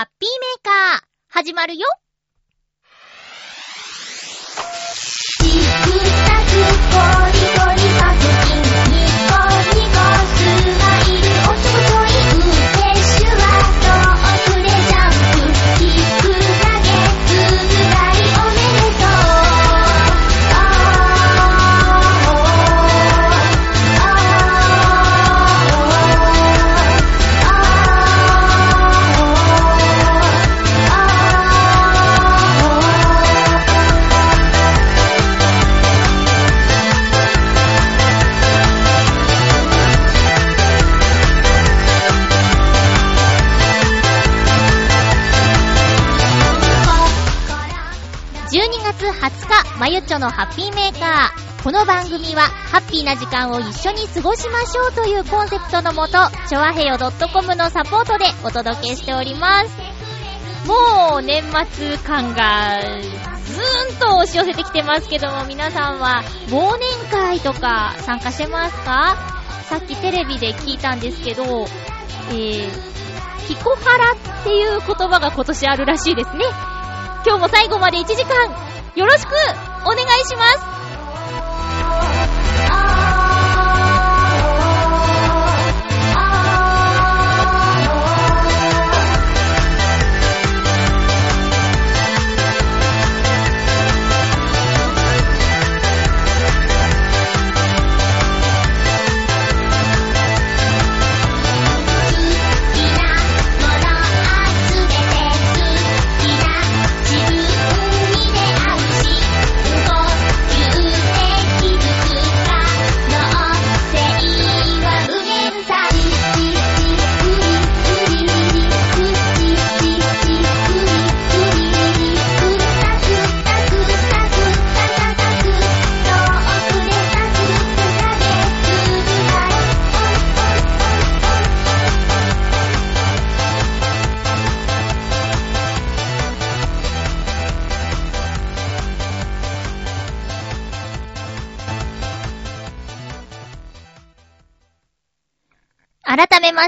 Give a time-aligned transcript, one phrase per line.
[0.00, 0.30] ハッピー
[0.64, 1.86] メーカー、始まるよ。
[49.80, 51.64] まゆっちょのハッピーメーカー。
[51.64, 56.18] この番組は、ハッピーな時間を一緒に過ごしましょうというコンセプトのもと、
[56.50, 59.70] ちょわへよ .com のサポートでお届けしております。
[60.68, 69.16] もう、年末感が、ずーんと押し寄せてきてますけども、皆さんは、忘年会とか参加してますか？
[69.64, 71.42] さっきテレビで聞いたんですけど、
[72.32, 72.68] えー、
[73.48, 76.44] ピコハラっていう言葉が今年あるらしいですね。
[77.24, 78.54] 今日も最後まで1時間、
[78.94, 79.30] よろしく
[79.84, 80.79] お願いします。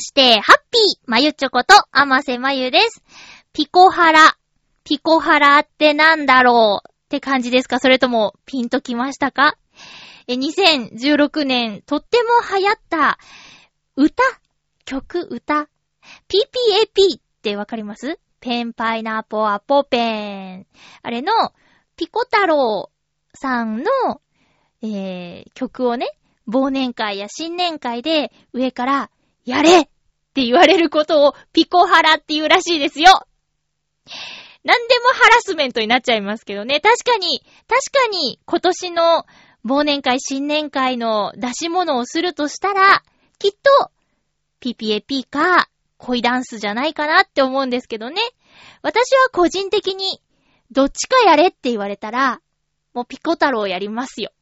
[0.02, 3.02] して、ハッピーまゆちょこと、あませまゆです。
[3.54, 4.36] ピコハラ。
[4.84, 6.90] ピコハラってなんだろう？
[6.90, 7.78] って感じですか？
[7.78, 9.56] それとも、ピンときましたか？
[10.26, 13.18] え、2016年、とっても流行った、
[13.96, 14.22] 歌？
[14.84, 15.68] 曲歌
[16.28, 18.19] ?PPAP ってわかります？
[18.40, 20.66] ペンパイナポアポペン。
[21.02, 21.32] あれの、
[21.96, 22.90] ピコ太郎
[23.34, 23.90] さんの、
[24.82, 26.08] えー、曲をね、
[26.48, 29.10] 忘年会や新年会で上から、
[29.44, 29.88] やれ
[30.32, 33.26] って言われることをピコハラって言うらしいですよ。
[34.65, 36.81] なんでもハラスメントになっちゃいますけどね。
[36.81, 39.26] 確かに、確かに今年の
[39.66, 43.03] 忘年会、新年会の出し物をするとしたら、
[43.38, 43.91] きっと、
[44.62, 48.22] PPAP か、恋ダンスじゃないかなって思うんですけどね。
[48.81, 50.22] 私は個人的に、
[50.70, 52.41] どっちかやれって言われたら、
[52.94, 54.32] もうピコ太郎やりますよ。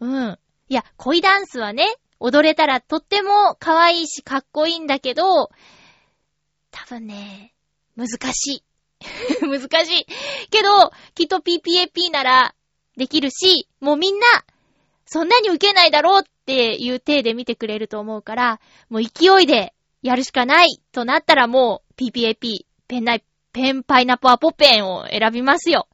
[0.00, 0.38] うん。
[0.68, 1.86] いや、恋ダンスはね、
[2.20, 5.50] 踊れたらとっても可愛いしかっこいいんだけど、
[6.70, 7.54] 多分ね、
[7.96, 8.64] 難しい。
[9.40, 10.06] 難しい。
[10.50, 12.54] けど、きっと PPAP なら
[12.96, 14.26] できるし、もうみんな、
[15.06, 18.60] そんなに受けないだろうっていう体で見てくれると思うから、
[18.90, 25.88] もう勢いでやるしかないとなったらもう PPAP、ペンナイ、ペンパイナポアポペンを選びますよ。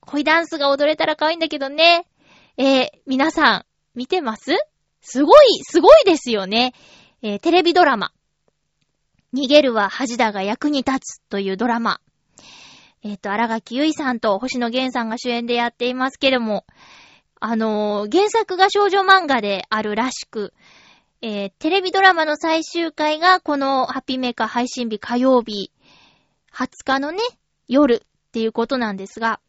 [0.00, 2.06] 恋ダンスが踊れたら可愛いんだけどね。
[2.58, 4.52] えー、皆さん、見てます？
[5.06, 6.72] すごい、すごいですよね。
[7.20, 8.10] えー、テレビドラマ。
[9.34, 12.00] 逃げるは恥だが役に立つというドラマ。
[13.02, 16.64] えっ、と、荒垣結衣さんと星野源さんが主演でやっていますけれども、
[17.38, 20.54] あのー原作が少女漫画であるらしく、
[21.20, 25.70] えーテレビドラマの最終回がこのハッピーメーカー配信日火曜日、
[26.50, 27.18] 20日のね、
[27.68, 29.40] 夜っていうことなんですが、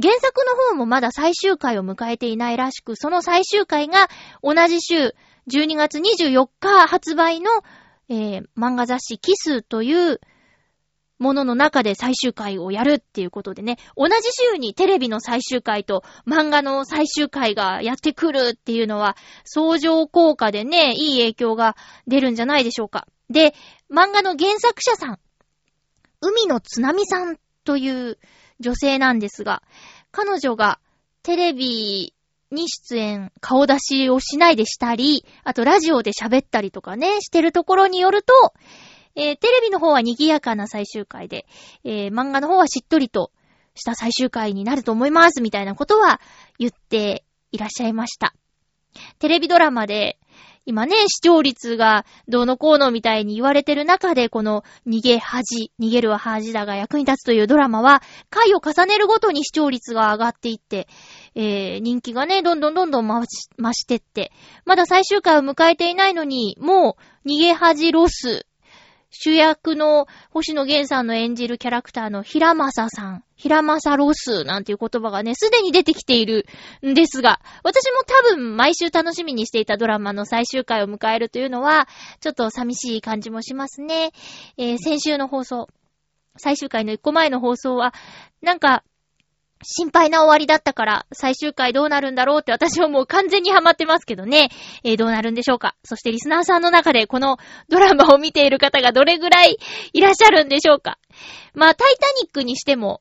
[0.00, 4.08] 原作の方もまだ最終回を迎えていないらしく、その最終回が
[4.42, 5.14] 同じ週、
[5.50, 7.50] 12月24日発売の、
[8.08, 10.20] えー漫画雑誌キスという
[11.18, 14.14] ものの中で最終回をやるっていうことでね、同じ
[14.52, 21.76] 週にテレビの最終回と漫画の最終回がやってくるっていうのは、相乗効果でね、いい影響が
[22.06, 23.06] 出るんじゃないでしょうか。
[23.30, 23.54] で、
[23.90, 25.18] 漫画の原作者さん、
[26.20, 28.18] 海の津波さんという
[28.60, 29.62] 女性なんですが、
[30.10, 30.78] 彼女が
[31.22, 32.14] テレビ
[32.50, 38.32] に出演、顔出しをしないでしたり、あとラジオで喋ったりとかね、してるところによると、
[39.16, 41.46] えーテレビの方は賑やかな最終回で、
[41.84, 43.30] えー漫画の方はしっとりと
[43.74, 46.20] した最終回になると思います、みたいなことは
[46.58, 48.34] 言っていらっしゃいました。
[49.18, 50.18] テレビドラマで、
[50.66, 60.88] 今ね、視聴率がどうのこうのみたいに言われてる中で、この逃げ恥、逃げるは恥だが役に立つというドラマは、回を重ねるごとに視聴率が上がっていって、
[61.34, 64.32] えー、人気がね、どんどんどんどん増し増してって、
[64.64, 68.46] まだ最終回を迎えていないのに、もう、逃げ恥ロス、
[69.16, 76.46] 主役の星野源さんの演じるキャラクターの平匡さん、平匡ロスなんていう言葉がね、すでに出てきている
[76.84, 81.88] んですが、私も多分毎週楽しみにしていたドラマの最終回を迎えるというのは、
[82.20, 84.10] ちょっと寂しい感じもしますね。
[84.56, 85.68] えー先週の放送、
[86.36, 87.94] 最終回の一個前の放送は、
[88.42, 88.82] なんか、
[89.64, 94.50] 心配な終わりだったから、最終回どうなるんだろうって私はもう完全にハマってますけどね。
[94.84, 95.74] えーどうなるんでしょうか。
[95.84, 97.38] そしてリスナーさんの中でこの
[97.68, 99.58] ドラマを見ている方がどれぐらい
[99.92, 100.98] いらっしゃるんでしょうか。
[101.54, 103.00] まあ、タイタニックにしても、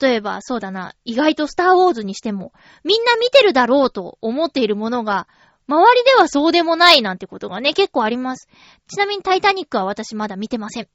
[0.00, 2.52] 例えばそうだな、意外とスターウォーズにしても、
[2.84, 5.26] みんな見てるだろうと思っているものが、
[5.68, 8.48] 周りではそうでもないなんてことがね、結構あります。
[8.88, 10.88] ちなみにタイタニックは私まだ見てません。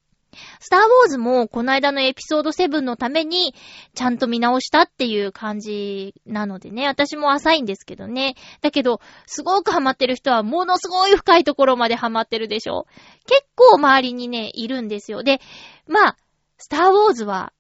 [0.60, 3.54] スターウォーズもこの間のエピソード7のために
[3.94, 8.36] ちゃんと見直したっていう感じなのでね、私も浅いんですけどね。
[8.62, 12.88] だけど、すごくハマってる人はものすごい深いところまでハマってるでしょ。
[13.26, 15.24] 結構周りにね、いるんですよ。
[15.24, 15.40] で、
[15.88, 16.18] まあ、
[16.58, 17.54] スターウォーズは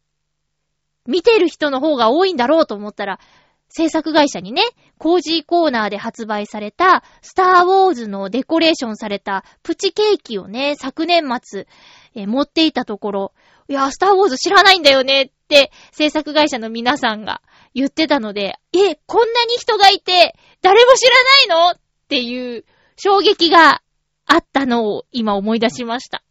[1.06, 3.20] 見てる人の方が多いんだろうと思ったら、
[3.70, 4.64] 制作会社にね、
[4.98, 11.68] コージーコーナーで発売された、スターウォーズのデコレーションされたプチケーキをね、昨年末、
[12.16, 13.34] え持っていたところ、
[13.70, 17.42] いや、スターウォーズ知らないんだよねって、制作会社の皆さんが
[17.74, 21.14] 言ってたので、え、こんなに人がいて、誰も知ら
[21.48, 21.72] ないの？
[21.72, 22.64] っていう
[22.96, 23.82] 衝撃が
[24.26, 26.24] あったのを今思い出しました。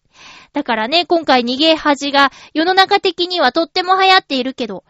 [0.55, 4.85] だからね、今回逃げ恥が世の中的にはとっても流行っているけど、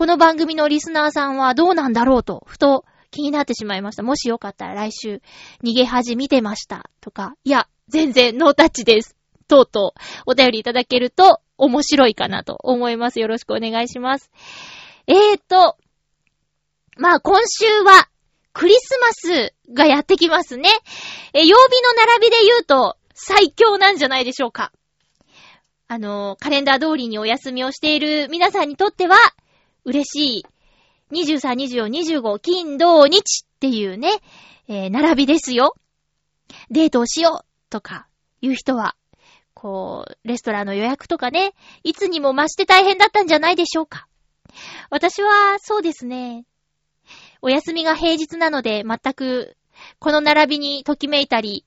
[0.00, 4.02] この番組のリスナーさんはどうなんだろうと、ふと気になってしまいました。
[4.02, 5.20] もしよかったら来週、
[5.62, 6.88] 逃げ恥見てました。
[7.02, 9.14] とか、いや、全然ノータッチです。
[9.46, 13.20] とうとう、お便りいただけると面白いかなと思います。
[13.20, 14.30] よろしくお願いします。
[15.06, 15.76] えーと、
[16.96, 18.08] まあ今週は、
[18.54, 20.70] クリスマスがやってきますね。
[21.34, 24.72] え、曜日の並びで言うと、最強なんじゃないでしょうか。
[25.88, 29.18] あの、カレンダー通りにお休みをしている皆さんにとっては、
[29.84, 30.46] 嬉しい。
[31.12, 34.10] 23、24、25、金、土、日っていうね、
[34.68, 35.74] えー並びですよ。
[36.70, 38.06] デートをしようとか、
[38.40, 38.96] いう人は、
[39.54, 44.06] こう、レストランの予約とかね、いつにも増して大変だったんじゃないでしょうか。
[44.90, 46.44] 私は、そうですね。
[47.42, 49.56] お休みが平日なので、全く、
[49.98, 51.64] この並びにときめいたり、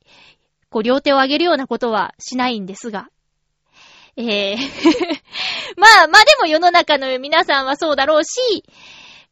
[0.69, 3.09] こう、両手を上げるようなことはしないんですが。
[4.15, 4.57] えー、
[5.77, 8.63] まあ、まあでも世の中の皆さんはそうだろうし、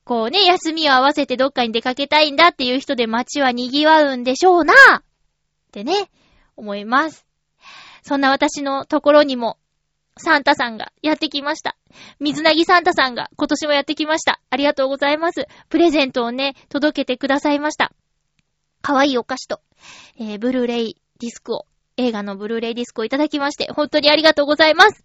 [0.04, 5.04] こうね、休みを合わせてどっかに出かけたいんだっていう人で街は賑わうんでしょうなっ
[5.72, 6.10] てね、
[6.58, 7.26] 思います。
[8.02, 9.58] そんな私のところにも、
[10.18, 11.78] サンタさんがやってきました。
[12.20, 14.42] 水なぎサンタさんが今年もやってきました。
[14.50, 15.48] ありがとうございます。
[15.70, 17.94] プレゼントをね、届けてくださいました。
[18.82, 19.62] かわいいお菓子と、
[20.20, 21.66] えー、ブルーレイディスクを、
[22.02, 25.04] 映画のブルーレイディスクをいただきまして、本当にありがとうございます。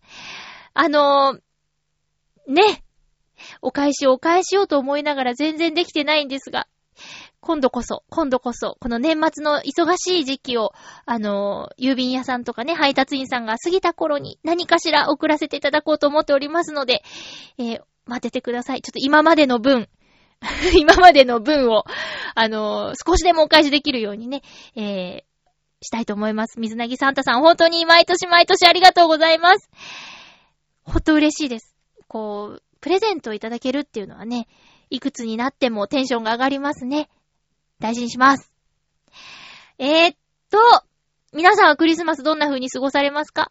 [0.75, 2.85] あのー、ね、
[3.61, 6.67] お返しをお返しようと思いながら全然できてないんですが、
[7.41, 10.73] 今度こそ、今度こそ、この年末の忙しい時期を、
[11.05, 17.03] あのー、郵便屋さんとかね、配達員さんが過ぎた頃に何かしら送らせていただこうと思っておりますので、
[17.59, 18.83] えー、待っててください。
[18.83, 19.89] ちょっと今までの分、
[20.77, 21.85] 今までの分を、
[22.35, 24.43] あのー少しでもお返しできるようにね、
[24.75, 25.25] え、
[25.87, 26.61] したいと思います。
[26.61, 29.71] 水なぎサンタさん、本当に毎年毎年ありがとうございます。
[30.83, 31.75] ほんと嬉しいです。
[32.09, 34.47] こう、プレゼントをいただけるっていうのはね、
[34.91, 37.09] いくつになってもテンションが上がりますね。
[37.81, 38.53] 大事にします。
[39.79, 40.17] えー、っ
[40.51, 40.59] と、
[41.33, 43.51] 皆さんはクリスマスどんな風に過ごされますか？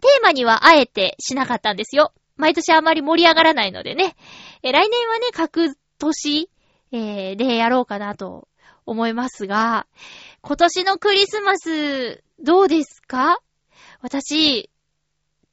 [0.00, 2.12] テーマにはあえてしなかったんですよ。
[2.36, 4.16] 毎年あまり盛り上がらないのでね。
[4.62, 6.48] え来年はね、各年、
[6.92, 8.48] えーでやろうかなと
[8.88, 9.86] 思いますが、
[10.40, 13.38] 今年のクリスマス、どうですか？
[14.00, 14.70] 私、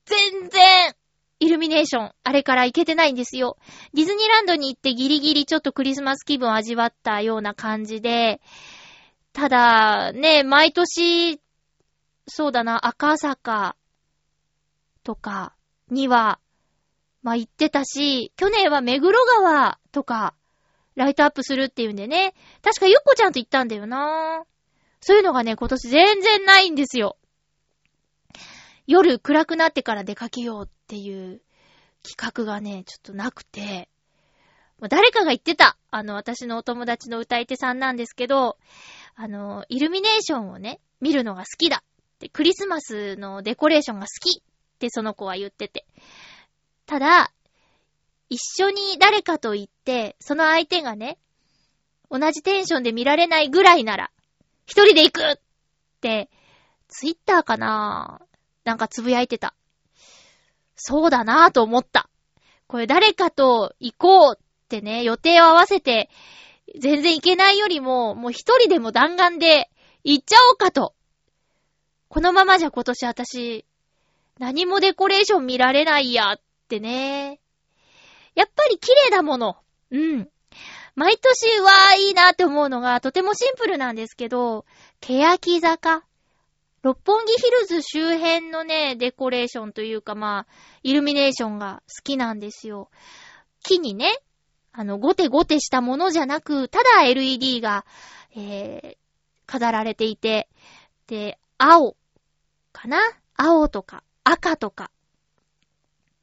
[0.06, 0.96] 全然、
[1.39, 3.58] イルミネーション、あれから行けてないんですよ。
[3.94, 8.39] ディズニーランドに行ってギリギリちょっとクリスマス気分を味わったような感じで、
[9.34, 11.42] ただ、ね、毎年、
[12.27, 13.75] そうだな、赤坂
[15.04, 15.54] とか
[15.92, 16.39] には、
[17.22, 20.36] まあ、行ってたし、去年は目黒川とか、
[20.96, 24.44] ライトアップするっていうんでね、確かゆっこちゃんと行ったんだよな
[25.02, 27.18] そういうのがね、今年全然ないんですよ。
[28.88, 31.42] 夜暗くなってから出かけようっていう
[32.04, 33.90] 企画がね、ちょっとなくて、
[34.90, 35.78] 誰かが言ってた。
[35.90, 38.58] あの、私のお友達の歌い手さんなんですけど、
[39.16, 41.84] あの、イルミネーションをね、見るのが好きだ。
[42.20, 44.44] で、クリスマスのデコレーションが好きっ
[44.80, 45.86] てその子は言ってて。
[46.86, 47.32] ただ、
[48.29, 51.17] 一緒に誰かと言って、その相手がね、
[52.10, 54.12] 同じテンションで見られないぐらいなら、
[54.65, 55.36] 一人で行くっ
[56.01, 56.29] て、
[56.88, 58.22] ツイッターかな
[58.63, 59.53] なんかつぶやいてた。
[60.75, 62.10] そうだなぁと思った。
[62.67, 66.10] これ誰かと行こうってね、予定を合わせて、
[66.79, 69.70] 全然行けないよりも、もう一人でも弾丸で
[70.03, 70.94] 行っちゃおうかと。
[72.10, 73.65] このままじゃ今年私、
[74.39, 77.39] 何もデコレーション見られないやってね。
[78.36, 79.58] やっぱり綺麗だもの。
[79.92, 80.30] うん。
[80.96, 84.65] 毎年はいいなって思うのがとてもシンプルなんですけど、
[85.01, 86.04] 欅坂
[86.84, 92.89] 六本木ヒルズ周辺のね、デコレーションというかまあ、イルミネーションが好きなんですよ。
[93.63, 94.20] 木にね、
[94.72, 97.86] あの、ゴテゴテしたものじゃなく、ただ LED が、
[98.36, 98.98] えー、
[99.48, 100.48] 飾られていて、
[101.08, 101.96] で、青
[102.72, 103.00] かな？
[103.36, 104.92] 青とか赤とか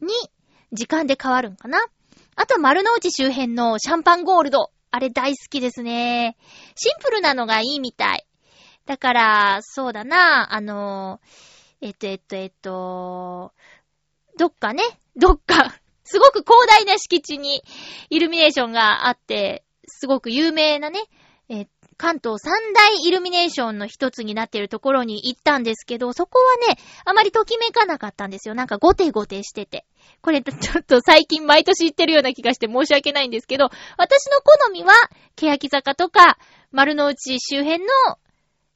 [0.00, 0.08] に
[0.72, 1.78] 時間で変わるんかな？
[2.36, 4.70] あと丸の内周辺のシャンパンゴールド。
[4.90, 6.36] あれ大好きですね。
[6.74, 8.26] シンプルなのがいいみたい。
[8.84, 11.20] だから、そうだな、あの、
[11.80, 13.52] えっと、えっと、えっと、
[14.38, 14.82] どっかね、
[15.16, 15.74] どっか、
[16.04, 17.62] すごく広大な敷地に
[18.10, 21.04] イルミネーションがあって、すごく有名なね、
[21.48, 21.68] えっ
[22.02, 28.56] 関東三大イルミネーションの一つになっているところに行ったんですけど、そこはね、あまりときめかなかったんですよ。
[28.56, 29.86] なんかゴテゴテしてて。
[30.20, 34.92] これちょっと最近毎年行ってるような気がして申し訳ないんですけど、私の好みは、
[35.36, 36.38] 欅坂とか、
[36.72, 37.86] 丸の内周辺の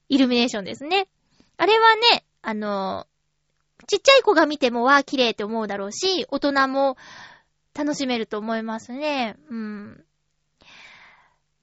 [0.08, 1.08] イルミネーションですね。
[1.56, 3.08] あれはね、あの、
[3.88, 6.96] ちっちゃい子が見てもわー綺麗って思うだろうし、大人も
[7.74, 9.34] 楽しめると思いますね。
[9.50, 10.05] うん。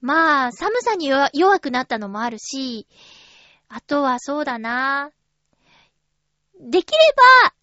[0.04, 1.30] まあ、寒さに弱
[1.60, 2.86] くなったのもあるし、
[3.70, 5.10] あとはそうだな。
[6.60, 6.98] できれ
[7.46, 7.54] ば、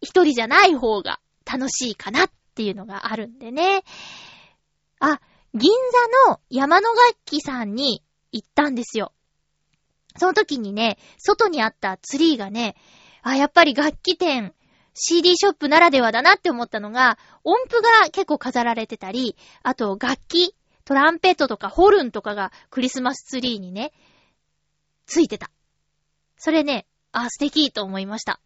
[0.00, 3.82] 一人じゃない方が楽しいかなっていうのがあるんでね。
[5.00, 5.20] あ、
[5.54, 5.72] 銀
[6.26, 9.12] 座の山の楽器さんに行ったんですよ。
[10.16, 12.76] その時にね、外にあったツリーがね、
[13.22, 14.54] あ、やっぱり楽器店、
[14.94, 20.54] CD ショップならではだなって思ったのが、音符が結構飾られてたり、あと楽器、
[20.86, 23.92] トランペットとかホルンとかがクリスマスツリーにね、
[25.04, 25.50] ついてた。
[26.38, 28.40] それね、あ、素敵と思いました。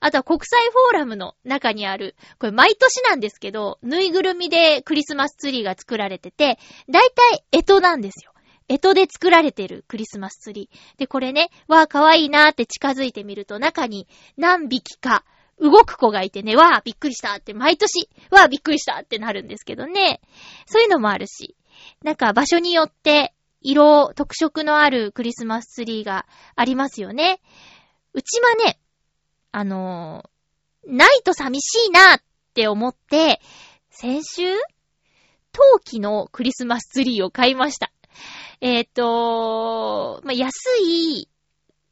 [0.00, 6.58] あとは国際フォーラムの中にある、これ毎年なんですけど、ぬいぐるみでクリスマスツリーが作られてて、
[6.88, 8.32] だいたい干支なんですよ。
[8.68, 10.98] 干支で作られてるクリスマスツリー。
[10.98, 14.08] で、これね、わーかわいいなーって近づいてみると中に
[14.38, 15.26] 何匹か
[15.60, 20.20] 動く子がいてね、わーびっくりしたって毎年、わーびっくりしたってなるんですけどね。
[20.66, 21.56] そういうのもあるし。
[22.02, 27.40] なんか場所によって色、特色のあるクリスマスツリーがありますよね。
[28.12, 28.78] うちはね、
[29.52, 32.22] あのー、ないと寂しいなっ
[32.54, 33.40] て思って、
[33.90, 34.54] 先週
[35.52, 37.90] 陶器のクリスマスツリーを買いました。
[38.60, 41.28] えっ、ー、とまあ、安い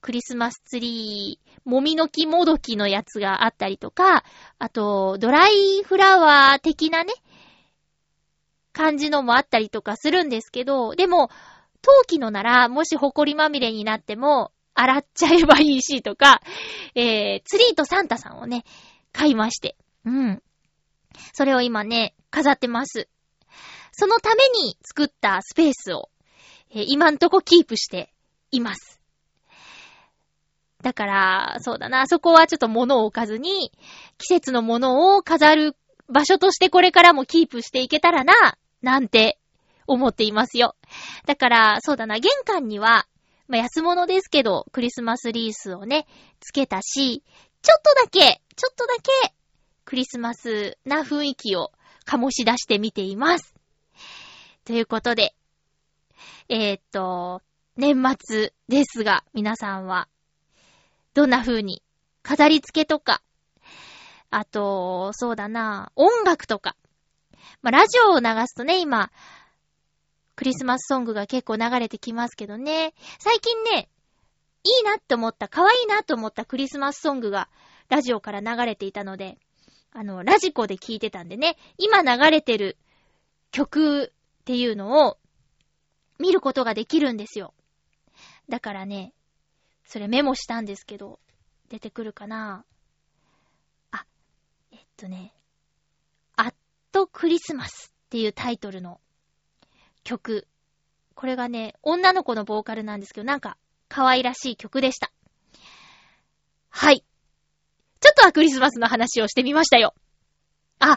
[0.02, 4.25] クリスマスツリー、もみの木もどきのやつがあったりとか、
[4.59, 7.12] あと、ドライフラワー的なね、
[8.73, 11.30] 感じのもあったりとかするんですけど、でも、
[11.82, 16.40] 陶器のなら、もし埃まみれになっても、洗っちゃえばいいしとか、
[16.97, 18.64] えー、ツリーとサンタさんをね、
[19.12, 19.76] 買いまして。
[20.04, 20.42] うん。
[21.32, 23.09] それを今ね、飾ってます。
[23.92, 26.09] そのために作ったスペースを、
[26.71, 28.12] えー、今んとこキープして
[28.50, 29.01] います。
[30.82, 33.72] だから、そうだな、そこはちょっと物を置かずに、
[34.18, 35.76] 季節のものを飾る
[36.08, 39.38] 場所としてこれからもキープしていけたらな、なんて
[39.86, 40.74] 思っていますよ。
[41.24, 43.06] だから、そうだな、玄関には、
[43.48, 46.06] まあ、安物ですけど、クリスマスリースをね、
[46.40, 47.22] つけたし、
[47.62, 49.34] ちょっとだけ、ちょっとだけ、
[49.84, 51.70] クリスマスな雰囲気を
[52.06, 53.54] 醸し出してみています。
[54.64, 55.34] ということで、
[56.48, 57.40] えー、っと、
[57.76, 60.08] 年末ですが、皆さんは、
[61.14, 61.83] どんな風に、
[62.23, 63.23] 飾り付けとか、
[64.31, 66.76] あと、そうだな、音楽とか。
[67.61, 69.11] まあ、ラジオを流すとね、今、
[70.37, 72.95] クリスマスソングが結構流れてきますけどね。
[73.19, 73.88] 最近ね、
[74.64, 77.49] いいなって思った、可愛いなと思ったクリスマスソングが
[77.88, 79.38] ラジオから流れていたので、
[79.92, 82.78] あの、ラジコで聞いてたんでね、今流れてる
[83.50, 85.19] 曲っていうのを
[86.19, 87.52] 見ることができるんですよ。
[88.49, 89.12] だからね、
[89.92, 91.20] それメモしたんですけど、
[91.68, 92.64] 出てくるかな
[93.90, 94.06] あ、
[94.72, 95.34] えっとね、
[96.34, 96.54] アッ
[96.92, 99.02] トクリスマスっていうタイトルの
[100.02, 100.49] 曲。
[101.14, 103.58] これがね、女の子のボーカルなんですけど、なんか
[103.90, 105.12] 可愛らしい曲でした。
[106.70, 107.04] はい。
[108.00, 109.92] ちょっとはクリスマスの話をしてみましたよ。
[110.78, 110.96] あ、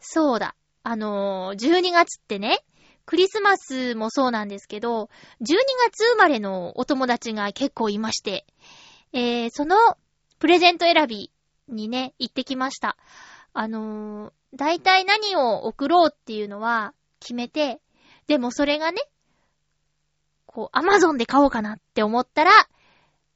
[0.00, 0.54] そうだ。
[0.82, 2.62] あのー、12月ってね、
[3.04, 5.56] クリスマスもそうなんですけど、12
[5.90, 8.46] 月生まれのお友達が結構いまして、
[9.12, 9.76] えー、その
[10.38, 11.30] プレゼント選び
[11.68, 12.96] にね、行ってきました。
[13.52, 17.80] あのー、大体何を送ろうっていうのは決めて、
[18.26, 19.00] でもそれがね、
[20.46, 22.50] こう、アマゾンで買おうかなって思ったら、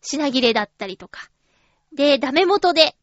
[0.03, 1.31] 品切れだったりとか。
[1.93, 2.95] で、ダメ元で、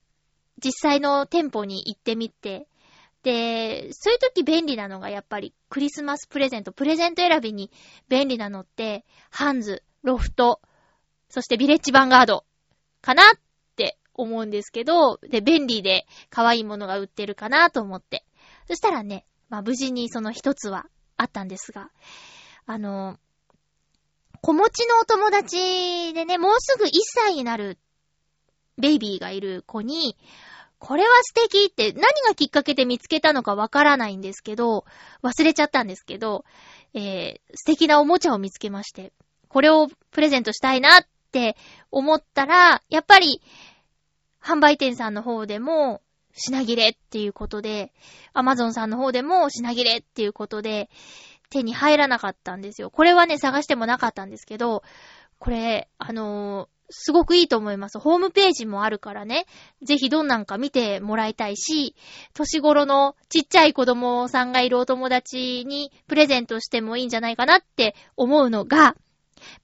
[0.64, 2.68] 実際の店舗に行ってみて、
[3.24, 7.72] で、そういう時便利なのがやっぱりクリスマスプレゼント、プレゼント選びに
[8.10, 10.62] 便利なのって、ハンズ、ロフト、
[11.30, 12.46] そしてビレッジヴァンガード
[13.02, 13.26] かなっ
[13.76, 18.26] て思うんですけど、で、便利で可愛いものが売ってるかなと思って。
[18.68, 21.90] そしたらね、まあ無事にその一つはあったんですが、
[22.66, 23.18] あの、
[24.42, 27.78] 子持ちのお友達でね、もうすぐ1歳になる
[28.78, 30.18] ベイビーがいる子に、
[30.86, 34.84] これは素敵って何がきっかけで見つけたのかわからないんですけど、
[35.24, 36.44] 忘れちゃったんですけど、
[36.94, 39.14] えー、素敵なおもちゃを見つけまして、
[39.48, 41.56] これをプレゼントしたいなって
[41.90, 43.42] 思ったら、やっぱり、
[44.44, 46.02] 販売店さんの方でも、
[46.34, 47.94] 品切れっていうことで、
[48.34, 50.90] アマゾンさんの方でも品切れっていうことで、
[51.50, 52.90] 手に入らなかったんですよ。
[52.90, 54.84] これはね、探してもなかったんですけど、
[55.40, 58.00] これ、あの、すごくいいと思います。
[58.00, 59.46] ホームページもあるからね、
[59.82, 61.96] ぜひどんなんか見てもらいたいし、
[62.34, 68.96] 年頃のちっちゃい子供さんがいるお友達にプレゼントしてもいいんじゃないかなって思うのが、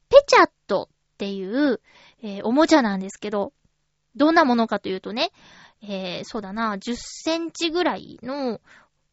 [0.10, 1.80] ペチャットっていう、
[2.24, 3.54] えー、おもちゃなんですけど、
[4.16, 5.32] どんなものかというとね、
[5.82, 8.60] えー、そうだな、10センチぐらいの、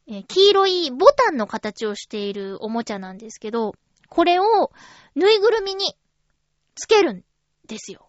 [0.08, 3.74] えー、黄色いボタンの形をしているおもちゃなんですけど、
[4.08, 4.70] これを
[5.14, 5.96] ぬいぐるみに
[6.74, 7.24] つけるん
[7.66, 8.05] ですよ。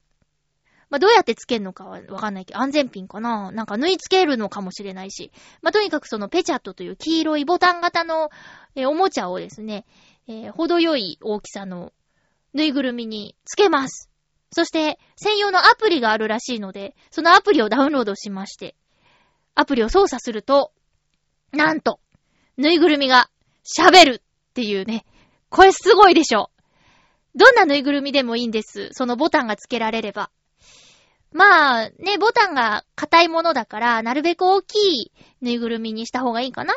[0.89, 5.31] まあ、どうやってつけるのかはわかんないけど、安全ピンかななんか縫い付けるのかもしれないし。
[5.61, 8.29] まあ、とにかくそのペチャットという黄色いボタン型の、
[8.75, 9.85] えー、おもちゃをですね、
[10.27, 11.91] えー、程よい大きさの
[12.53, 14.09] ぬいぐるみにつけます。
[14.51, 18.75] そして、専用のアプリがあるらしいので、そのアプリをダウンロードしまして、
[19.55, 20.71] アプリを操作すると、
[21.51, 21.99] なんと、
[22.57, 23.29] ぬいぐるみが
[23.65, 25.05] 喋るっていうね。
[25.49, 26.49] これすごいでしょ。
[27.35, 28.89] どんなぬいぐるみでもいいんです。
[28.93, 30.31] そのボタンが付けられれば。
[31.31, 35.11] まあ、ね、ボタンが硬いものだから、なるべく大きい
[35.41, 36.73] ぬいぐるみにした方がいいかな。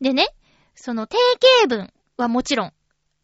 [0.00, 0.28] でね、
[0.74, 1.16] その定
[1.60, 2.72] 型文はもちろん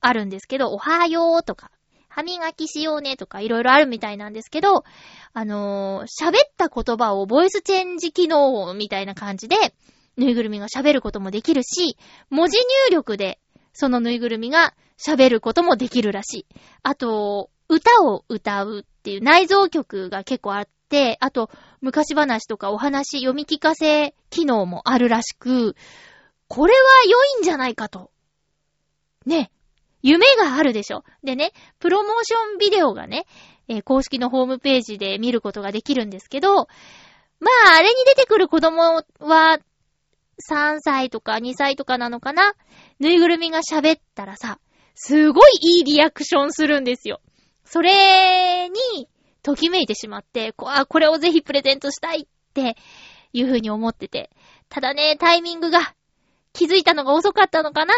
[0.00, 1.70] あるんですけど、おはようとか、
[2.08, 4.84] 歯磨きしようねとかいろいろあるみたいなんですけど、
[5.32, 9.56] あのー、喋った言葉をボイスチェンジ機能みたいな感じで、
[10.16, 11.96] ぬいぐるみが喋ることもできるし、
[12.28, 13.38] 文字入力で
[13.72, 16.46] そのぬいぐるみが喋ることもできるらしい。
[16.82, 25.74] あと、歌を歌うっていう内蔵曲が結構あって、あと、昔話とかお話読み聞かせ機能もあるらしく、
[26.48, 28.10] これは良いんじゃないかと。
[29.24, 29.50] ね。
[30.02, 31.04] 夢があるでしょ。
[31.24, 33.24] でね、プロモーションビデオがね、
[33.68, 36.66] えー、公式のホームページで見ることができるんですけど、
[37.40, 39.58] まあ、あれに出てくる子供は、
[40.48, 42.54] 3歳とか2歳とかなのかな？
[42.98, 44.58] ぬいぐるみが喋ったらさ、
[44.94, 47.20] すごいいいリアクションするんですよ。
[47.64, 49.08] それに、
[49.42, 52.76] ときめいてしまって、こあ、これをぜひプレゼントしたいって
[53.32, 54.30] いう風に思ってて。
[54.68, 55.94] ただね、タイミングが
[56.52, 57.94] 気づいたのが遅かったのかな？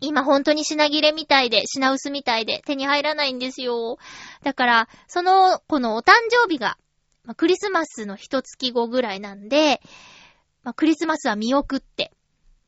[0.00, 3.98] 今本当に品切れみたいで、品薄みたいで手に入らないんですよ。
[4.42, 6.76] だから、その子のお誕生日が、
[7.24, 9.80] まあ、クリスマスの一月後ぐらいなんで、
[10.62, 12.12] まあ、クリスマスは見送って、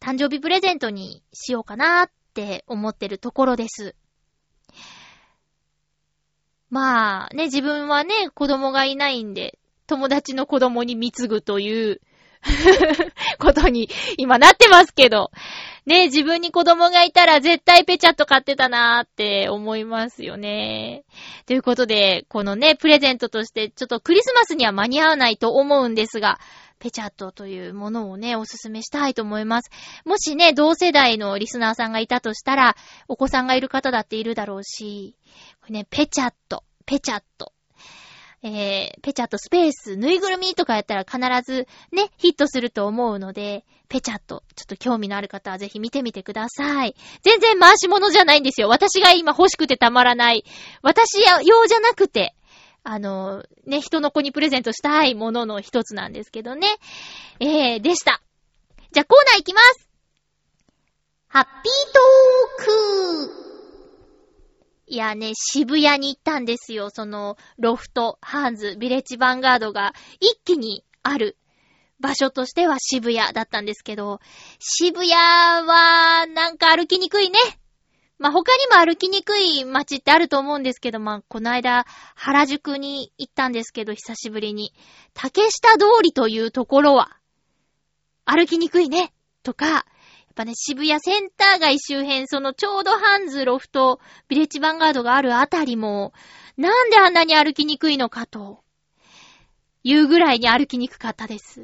[0.01, 3.95] 誕生日プレゼントにしようかなって思ってるところです。
[6.71, 12.01] まあ、ね、自分はね、子供がいないんで、友達の子供に貢ぐという
[13.39, 15.31] ことに今なってますけど。
[15.87, 21.05] ね、自分に子供がいたら絶対ペチャッと買ってたなーって思いますよね。
[21.47, 26.41] ということで、このね、プレゼントとしてちょっとクリスマスには間に合わないと思うんですが、
[26.79, 29.71] ペチャットというものをね、おすすめしたいと思います。
[30.05, 32.77] もしね、同世代のリスナーさんがいたとしたら、
[33.09, 35.17] お子さんがいる方だっているだろうし、
[35.61, 37.53] これね、ペチャット、ペチャット。
[38.43, 46.95] えー、ペチャットスペース、ぬいぐるみとかやったら必ずね、ヒットすると思うので、ペチャット、ちょっと興味のある方はぜひ見てみてください。
[47.23, 48.69] 全然回し物じゃないんですよ。
[48.69, 50.45] 私が今欲しくてたまらない。
[50.83, 52.37] 私用じゃなくて、
[52.88, 56.68] あの、ね、人の子にプレゼントしたいものの一つなんですけどね。
[57.40, 58.22] えー、でした。
[58.92, 59.90] じゃあコーナーいきます
[61.27, 61.53] ハッピー
[61.92, 63.46] トーク
[64.87, 66.90] いやね、渋谷に行ったんですよ。
[66.90, 71.37] その、ロフト、ハンズ、ビレッジヴァンガードが一気にある
[71.99, 74.20] 場所としては渋谷だったんですけど、
[74.61, 77.38] 渋谷はなんか歩きにくいね。
[78.19, 84.73] まあ、他にも歩きにくい街ってあると思うんですけど、まあ、この間、原宿に行ったんですけど、久しぶりに。
[85.13, 87.19] 竹下通りというところは、
[88.25, 89.13] 歩きにくいね。
[89.43, 89.85] とか、やっ
[90.35, 96.13] ぱね、渋谷センター街周辺、そのちょうどハンズ、ロフト、ビレッジヴァンガードがあるあたりも、
[96.57, 98.65] なんであんなに歩きにくいのかと、
[99.85, 101.63] いうぐらいに歩きにくかったです。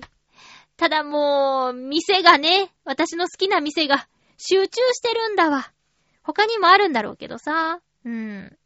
[0.76, 4.06] ただもう、店がね、私の好きな店が
[4.38, 5.72] 集中してるんだわ。
[6.22, 7.80] 他にもあるんだろうけどさ。
[8.04, 8.58] うん。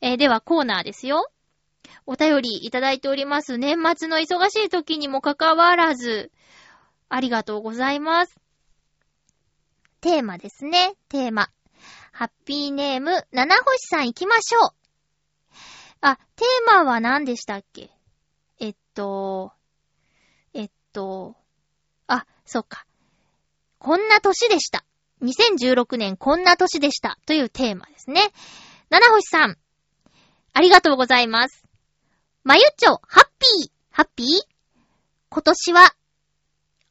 [0.00, 1.30] えー、ではコーナーですよ。
[2.06, 3.58] お便りいただいております。
[3.58, 6.32] 年末の忙しい時にもかかわらず、
[7.08, 8.36] ありがとうございます。
[10.00, 10.94] テーマですね。
[11.08, 11.50] テーマ。
[12.10, 14.70] ハッピーネーム、七星さん行きましょう。
[16.00, 17.90] あ、テーマは何でしたっけ？
[18.58, 19.52] えっと、
[20.52, 21.36] えっと、
[22.08, 22.84] あ、そっか。
[23.78, 24.84] こんな年でした。
[25.22, 28.20] 2016年こんな年でしたというテーマですね。
[28.90, 29.56] 七星さん、
[30.52, 31.64] ありがとうございます。
[32.44, 34.26] まゆっちょ、ハッピー、ハッピー？
[35.28, 35.94] 今年は、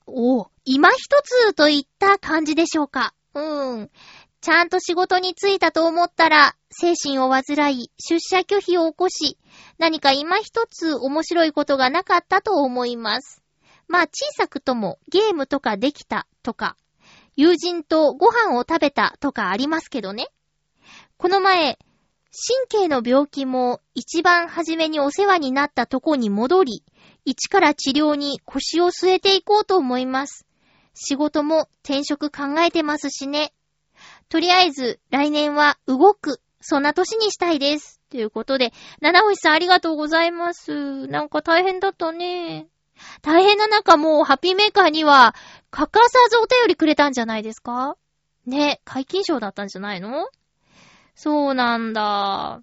[0.08, 3.14] お今一つといった感じでしょうか。
[3.34, 3.92] うん。
[4.42, 7.44] ちゃんと仕事に就いたと思ったら、精神を患
[7.78, 9.38] い、出社拒否を起こし、
[9.78, 13.44] 何か今一つ面白いことがなかったと思います。
[13.88, 16.76] まあ小さくともゲームとかできたとか、
[17.36, 20.28] 友人とご飯を食べたとかありますけどね。
[21.18, 21.78] この前、
[22.70, 26.84] 神経の病気も一番初めにお世話になったとこに戻り、
[27.26, 30.48] 一から治療に腰を据えていこうと思います。
[30.94, 33.54] 仕事も転職考えてますしね。
[34.30, 38.00] とりあえず来年は動く、そんな年にしたいです。
[38.10, 41.08] ということで、七星さんありがとうございます。
[41.08, 42.68] なんか大変だったね。
[43.22, 45.36] 大変な中もうハッピーメーカーには
[45.70, 47.98] 欠かさずお便りくれたんじゃないですか？
[48.46, 50.28] ね、解禁賞だったんじゃないの？
[51.16, 52.62] そうなんだ。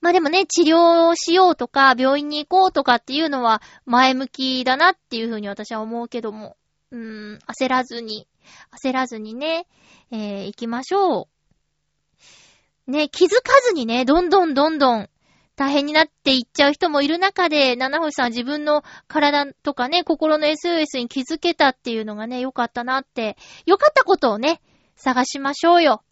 [0.00, 6.56] まあでもね、治療をしようとか、病院に行こうとかっていうのは前向きだなっていうふうに私は思うけども。
[6.90, 8.28] うーん、焦らずに、
[8.84, 9.66] 焦らずにね、
[10.10, 11.28] えー、行きましょ
[12.86, 12.90] う。
[12.90, 15.08] ね、気づかずにね、どんどんどんどん
[15.56, 24.60] 大変になっていっちゃう人もいる中で、七星さん自分の体とかね、心の SOS に気づけたっていうのがね、良かったなって、良かったことをね、
[24.96, 26.02] 探しましょうよ。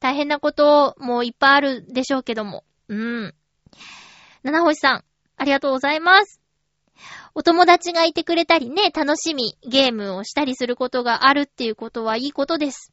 [0.00, 2.64] 大変なこともいっぱいあるでしょうけども。
[2.88, 3.34] うん。
[4.42, 5.04] 七星さん、
[5.36, 6.40] ありがとうございます。
[7.34, 12.92] お友達がいてくれたりね、楽しみ、ゲームをしたりすることがあるっていうことはいいことです。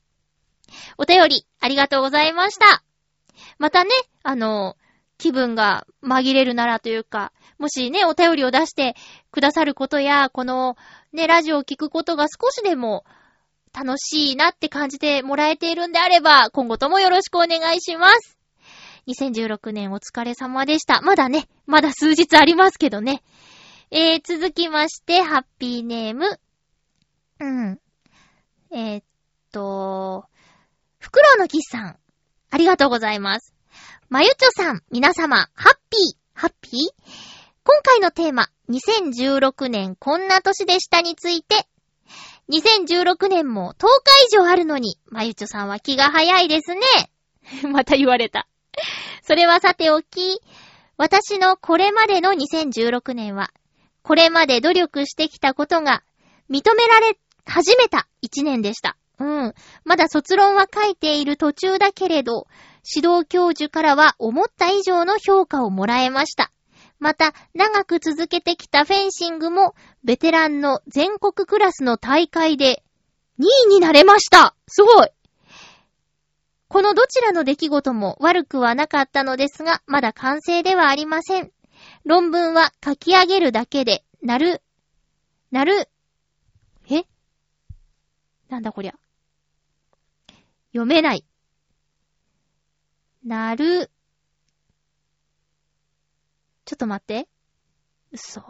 [0.97, 2.83] お便り、ありがとうございました。
[3.57, 3.89] またね、
[4.23, 4.75] あの、
[5.17, 8.95] 気分が紛れるならというか、もしね、お便りを出して
[9.31, 10.75] くださることや、この
[11.13, 13.05] ね、ラジオを聞くことが少しでも
[13.73, 18.37] 楽しいなって感じてもらえているんであれば、今後ともよろしくお願いします。
[19.07, 21.01] 2016年お疲れ様でした。
[21.01, 23.23] まだね、まだ数日ありますけどね。
[23.91, 26.39] えー、続きまして、ハッピーネーム。
[27.39, 27.79] うん。
[28.71, 29.03] えー、っ
[29.51, 30.25] と、
[30.99, 31.97] フクロウのキスさん。
[32.49, 33.54] ありがとうございます。
[34.09, 36.73] まゆちょさん、皆様、ハッピー、ハッピー？
[37.63, 41.67] 今回のテーマ、2016年こんな年でしたについて、
[42.49, 43.87] 2016年も10日
[44.27, 46.81] 以上あるのに、まゆちょさんは気が早いですね。
[47.71, 48.47] また言われた。
[49.23, 50.39] それはさておき、
[50.97, 53.51] 私のこれまでの2016年は、
[54.03, 56.03] これまで努力してきたことが
[56.49, 58.97] 認められ始めた1年でした。
[59.19, 59.53] うん。
[59.83, 62.47] まだ卒論は書いている途中だけれど、
[62.85, 66.51] 指導教授からは思った以上の評価をもらえました。
[66.99, 72.83] また、長く続けてきたフェンシングも、ベテランの全国クラスの大会で
[73.39, 75.09] 2位になれましたすごい
[76.67, 81.51] このどちらの出来事も悪くはなかったのですが、まだ完成ではありません。
[82.03, 84.61] 論文は書き上げるだけで、なる、
[85.51, 85.89] なる、
[86.89, 87.03] え？
[88.49, 88.93] なんだこりゃ。
[90.73, 91.25] 読めない。
[93.25, 93.89] なる。
[96.65, 97.27] ちょっと待って。
[98.11, 98.41] 嘘。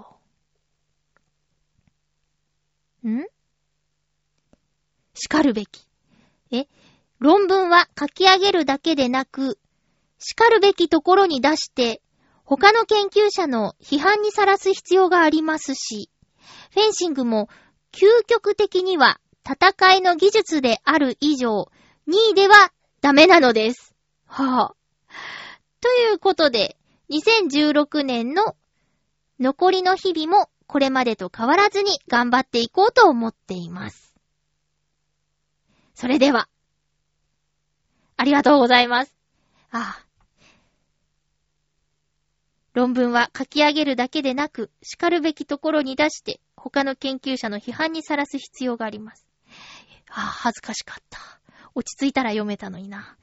[3.07, 3.25] ん？
[5.13, 5.87] 叱るべき。
[6.51, 6.67] え？
[7.19, 9.57] 論文は書き上げるだけでなく、
[10.19, 12.01] 叱るべきところに出して、
[12.43, 16.09] 他の研究者の批判にさらす必要がありますし、
[16.71, 17.47] フェンシングも
[17.93, 21.71] 究極的には戦いの技術である以上、
[22.09, 23.94] 2位ではダメなのです。
[24.43, 25.13] はぁ、
[25.79, 26.75] ということで、
[27.09, 28.57] 2016年の
[29.39, 34.13] 残りの日々もこれまでと変わらずに頑張っていこうと思っています。
[35.93, 36.49] それでは、
[38.17, 39.15] ありがとうございます。
[39.71, 40.05] ああ。
[42.73, 49.25] 論文は書き上げるだけでなく、叱るべきところに出して、他の研究者の批判にさらす必要があります。
[50.09, 51.19] ああ、恥ずかしかった。
[51.73, 53.15] 落ち着いたら読めたのにな。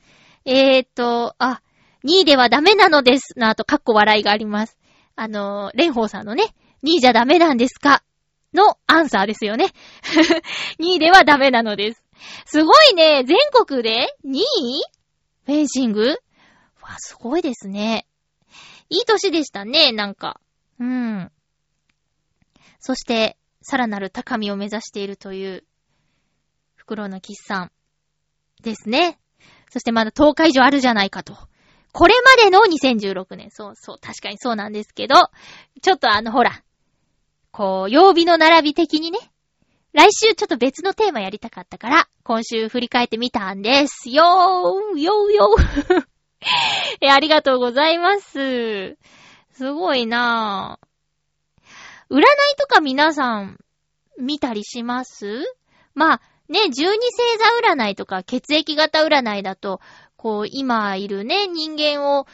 [0.45, 1.63] えーと、あ、
[2.05, 3.39] 2位ではダメなのです。
[3.39, 4.77] の後、かっこ笑いがあります。
[5.15, 8.03] あの、蓮舫さんのね、2位じゃダメなんですか
[8.53, 9.73] のアンサーですよね。
[10.81, 12.05] 2位ではダメなのです。
[12.45, 14.43] すごいね、全国で2位
[15.45, 16.19] フェンシング？
[16.83, 18.07] わ、すごいですね。
[18.89, 20.41] いい年でしたね、なんか。
[20.79, 21.33] うん。
[22.79, 25.65] そして、さらなる高みを目指しているという、
[26.75, 27.73] フクロウのキスさん
[28.63, 29.19] ですね。
[29.73, 31.35] そしてまだ10日以上あるじゃないかと。
[31.93, 33.51] これまでの2016年。
[33.51, 35.15] そうそう、確かにそうなんですけど、
[35.81, 36.63] ちょっとあの、ほら、
[37.53, 39.19] こう、曜日の並び的にね、
[39.95, 44.11] 来週ちょっと別のテーマやりたかったから、今週振り返ってみたんです。
[44.11, 46.05] よー、よーよー。
[47.01, 48.99] え、ありがとうございます。
[49.53, 52.15] すごいなぁ。
[52.15, 52.25] 占い
[52.59, 53.59] とか皆さん、
[54.19, 55.45] 見たりします？
[55.95, 56.21] まあ、
[56.53, 59.81] ね、十二星座占いとか血液型占いだと、
[60.17, 62.27] こう、今いるね、人間を、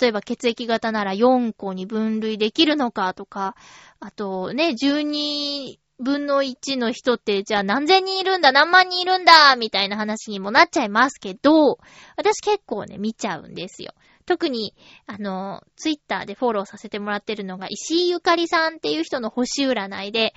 [0.00, 3.56] 例えば血液型なら4個に分類できるのかとか、
[3.98, 11.78] あとね、12分の1の人って、じゃあ何千人いるんだ、何万人いるんだ、みたいな話にもなっちゃいますけど、
[12.16, 13.94] 私結構ね、見ちゃうんですよ。
[14.26, 14.76] 特に、
[15.06, 20.34] あの、ツイッターでフォローさせてもらってるのが、石井ゆかりさんっていう人の星占いで、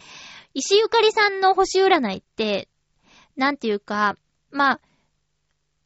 [0.55, 2.69] 石井ゆかりさんの星占いって、
[3.39, 4.17] なんていうか、
[4.51, 4.79] まあ、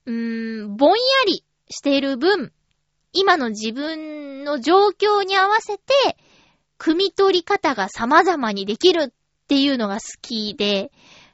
[0.07, 0.95] うーん、ぼんや
[1.27, 2.51] りしている分、
[3.11, 6.17] 今の自分の状況に合わせて、
[6.79, 10.91] 汲み取り方が様々にできるっていうのが好きで、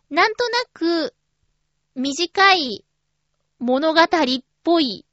[0.09, 1.15] なんとなく、
[1.95, 2.83] 短い
[3.59, 4.07] 物語っ
[4.65, 5.05] ぽい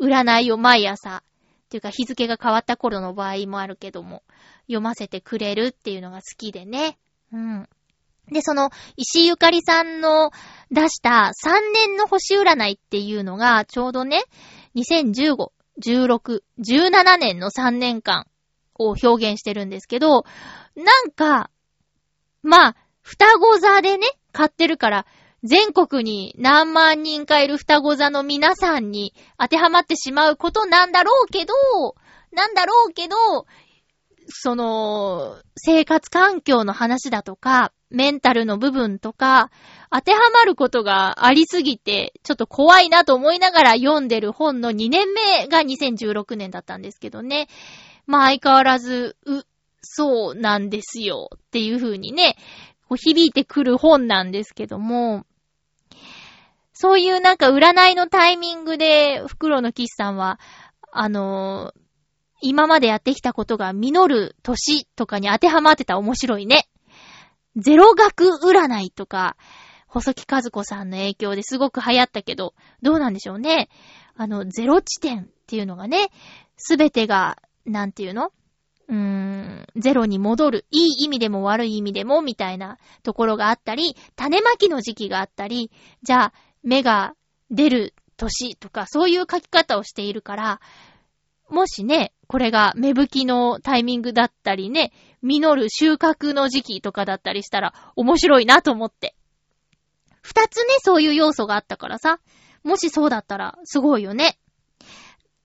[0.00, 1.22] 占いを毎朝、っ
[1.68, 4.22] ていうか日付が変わった頃の場合もあるけども、
[4.68, 6.96] 読ませてくれるっていうのが好きでね。
[7.32, 7.68] うん。
[8.30, 10.30] で、その、石ゆかりさんの
[10.70, 14.22] 出した3年の星占いっていうのが、ちょうどね、
[14.76, 15.50] 2015、
[15.82, 18.26] 16、17年の3年間
[18.78, 20.24] を表現してるんですけど、
[20.76, 21.50] なんか、
[22.42, 25.06] まあ、双子座でね、買ってるから、
[25.42, 31.54] 全国に何万人かいる双子座の皆さんに当てはまってしまうことなんだろうけど、
[32.32, 33.16] なんだろうけど、
[34.28, 39.50] その、生活環境の話だとか、メンタルの部分とか、
[39.90, 47.48] 当てはまることがありすぎて、ちょっと怖いなと思いながら読んでる本の2年目が2016年だったんですけどね。
[48.06, 49.42] まあ相変わらず、う、
[49.82, 52.36] そうなんですよっていう風にね、
[52.88, 55.24] こう響いてくる本なんですけども、
[56.72, 60.40] そういうなんか占いのタイミングで、袋のキスさんは、
[60.90, 61.83] あのー
[62.46, 66.68] 今までやってきたことが実る年とかに当てはまってた面白いね。
[67.56, 69.36] ゼロ学占いとか、
[69.86, 73.70] 細木和子さんの影響ですごく流行ったけど、どうなんでしょうね。
[74.14, 76.10] あの、ゼロ地点っていうのがね、
[76.56, 78.30] すべてが、なんていうの？
[78.88, 80.66] うーん、ゼロに戻る。
[80.70, 85.70] いい意味でも悪い意味でも、みたいなところがあったり、種まきの時期があったり、
[86.02, 87.14] じゃあ、芽が
[87.50, 90.60] 出る年とか、そういう書き方をしているから、
[91.48, 94.90] もしね、これが芽吹きのタイミングだったりね、
[95.22, 99.14] 実る収穫の時期とかだったりしたら面白いなと思って。
[100.20, 102.18] 二つね、そういう要素があったからさ、
[102.64, 104.36] もしそうだったらすごいよね。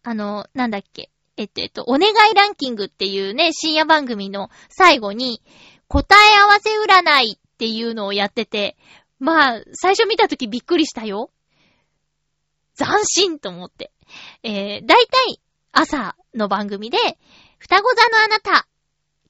[0.02, 1.12] あの、なんだっけ。
[1.38, 5.44] えっと、えっと、お願いランキングっていうね、深夜番組の最後に、
[5.88, 8.78] 答え合わせ占いっていうのをやってて、
[9.20, 11.30] まあ、最初見たときびっくりしたよ。
[12.76, 13.92] 斬新と思って。
[14.42, 15.40] えー、だいたい
[15.82, 16.98] 朝の番組で、
[17.58, 18.68] 双子座のあなた、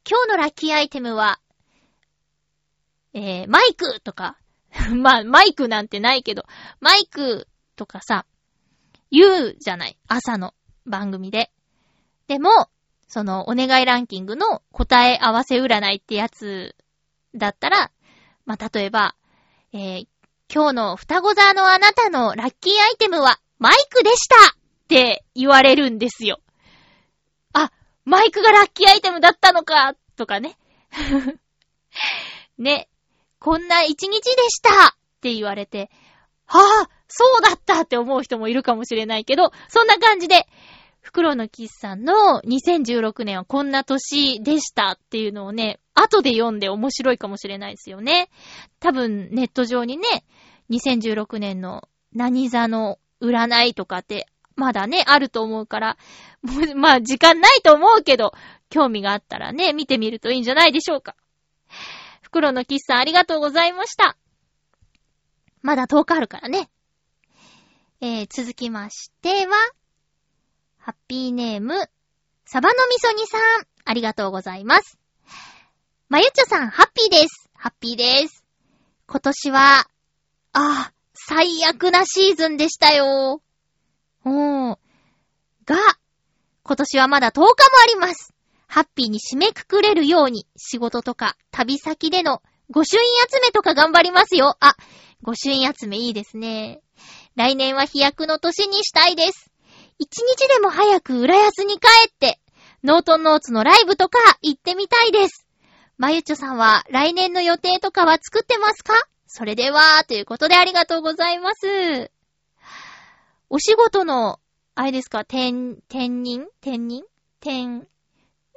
[0.09, 1.39] 今日のラッキーアイテムは、
[3.13, 4.35] えー、マイクとか、
[4.97, 6.45] まあ、マイクなんてないけど、
[6.79, 8.25] マイクとかさ、
[9.11, 9.99] 言うじゃない。
[10.07, 10.55] 朝の
[10.87, 11.51] 番組で。
[12.25, 12.49] でも、
[13.07, 16.75] その、お願いランキングの答え合わせ占いってやつ
[17.35, 17.91] だったら、
[18.45, 19.15] まあ、例えば、
[19.71, 20.07] えー、
[20.51, 24.58] 今日の双子座のあなたのラッキーアイテムはマイクでした
[24.89, 26.39] って言われるんですよ。
[27.53, 27.71] あ
[28.05, 30.57] マイクがラッキーアイテムだったのかとかね。
[32.57, 32.89] ね。
[33.37, 35.91] こんな一日でしたって言われて、
[36.47, 40.47] はぁ、あ、そうだったって思う人もいるかもしれないけど、そんな感じで、
[41.01, 48.29] 袋のキスさんの2016年はこんな年でしたっていうのをね、後で読んで面白いかもしれないですよね。
[48.79, 50.25] 多分ネット上にね、
[50.71, 54.27] 2016年の何座の占いとかって
[54.59, 55.97] まだね、あると思うから、
[56.75, 58.33] まあ時間ないと思うけど、
[58.69, 61.15] 興味があったらね、見てみるといいんじゃないでしょうか。
[62.21, 64.17] 袋のキスさんありがとうございました。
[65.61, 66.69] まだ10日あるからね。
[68.01, 69.55] えー、続きましては、
[70.77, 71.89] ハッピーネーム、
[72.45, 73.41] サバのみそ煮さん、
[73.85, 74.99] ありがとうございます。
[76.09, 77.49] まゆっちょさん、ハッピーです。
[77.53, 78.43] ハッピーです。
[79.07, 79.87] 今年は、
[80.53, 83.41] あ、最悪なシーズンでしたよ。
[84.29, 84.77] おー。
[85.65, 85.77] が、
[86.63, 87.45] 今年はまだ10日も
[87.83, 88.33] あります。
[88.67, 94.57] ハッピーに締めくくれるように、仕事とか、旅先での御朱印集めとか頑張りますよ。
[94.59, 94.75] あ、
[95.23, 96.81] 御朱印集めいいですね。
[97.35, 99.49] 来年は飛躍の年にしたいです。
[99.97, 102.39] 一日でも早く浦安に帰って、
[102.83, 105.47] ノートンノーツのライブとか行ってみたいです。
[105.97, 108.93] まゆちょさんは来年の予定とかは作ってますか？
[109.27, 112.11] それでは、ということでありがとうございます。
[113.49, 114.39] お仕事の、
[114.75, 115.51] あれですか、転、
[115.89, 117.03] 転任転任
[117.41, 117.87] 転、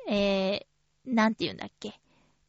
[0.08, 1.98] えー、なんて言うんだっけ？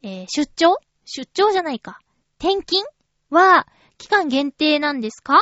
[0.01, 0.77] えー、出張？
[1.05, 1.99] 出張じゃないか。
[2.39, 2.85] 転勤
[3.29, 5.41] は、期間限定なんですか？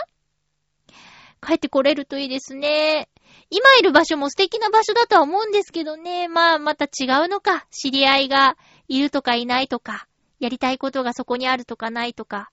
[1.42, 3.10] 帰ってこれるといいですね。
[3.50, 6.28] 今いる場所も素敵な場所だとは思うんですけどね。
[6.28, 7.66] まあ、また違うのか。
[7.72, 10.08] 知り合いがいるとかいないとか、
[10.40, 12.52] やりたいことがそこにあるとかないとか。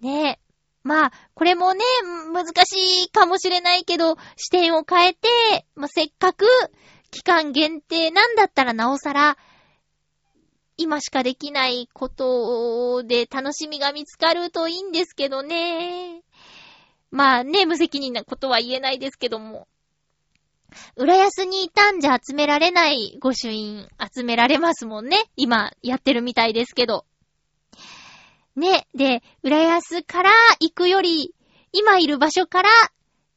[0.00, 0.47] ねえ。
[0.88, 1.84] まあ、これもね、
[2.32, 6.46] 難しいかもしれないけど、視点を変えて、まあ、せっかく
[7.10, 9.36] 期間限定なんだったらなおさら、
[10.78, 16.22] 今しかできないことで楽しみが見つかるといいんですけどね。
[17.10, 19.68] まあね、無責任なことは言えないですけども。
[20.96, 25.18] 浦安にいたんじゃ集められない御朱印集められますもんね。
[25.36, 27.04] 今やってるみたいですけど。
[28.58, 28.86] ね。
[28.94, 31.34] で、浦安から行くより、
[31.72, 32.68] 今いる場所から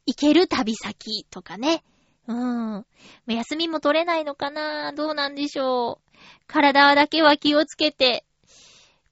[0.06, 1.84] 行ける旅先とかね。
[2.28, 2.86] うん。
[3.28, 6.12] 休みも取れないのかなどうなんでしょう。
[6.48, 8.26] 体だけは気をつけて、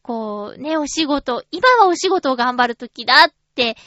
[0.02, 3.78] こうね、お仕事、今はお仕事を頑張るときだって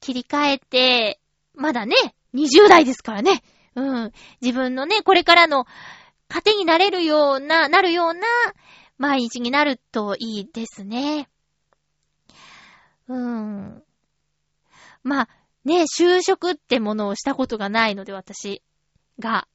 [0.00, 1.20] 切り替えて、
[1.54, 1.94] まだね、
[2.34, 3.42] 20代ですからね。
[3.74, 4.12] うん。
[4.40, 5.66] 自分のね、これからの
[6.28, 8.20] 糧になれるような、なるような
[8.98, 11.28] 毎日になるといいですね。
[13.08, 13.82] うん。
[15.02, 15.28] まあ、
[15.64, 18.62] ね、就職ってものをしたことがないので、私
[19.18, 19.48] が。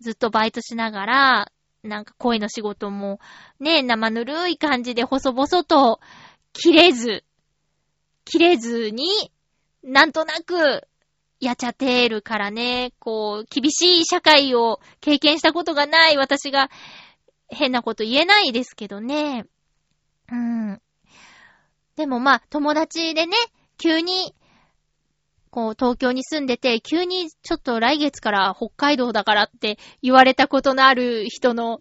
[0.00, 3.20] ずっとバイトしながら、なんか声の仕事も、
[3.58, 6.00] ね、生ぬるい感じで細々と、
[6.52, 7.24] 切れず、
[8.24, 9.32] 切れずに、
[9.82, 10.86] なんとなく、
[11.40, 16.70] やっちゃってるからね、こう、厳しい社会を経験したことがない私が、
[17.48, 19.46] 変なこと言えないですけどね。
[20.30, 20.82] うん。
[22.00, 23.36] でもまあ、友達でね、
[23.76, 24.34] 急に、
[25.50, 31.78] こう、東京に住んでて、急にちょっと来月から北海道だからって言われたことのある人の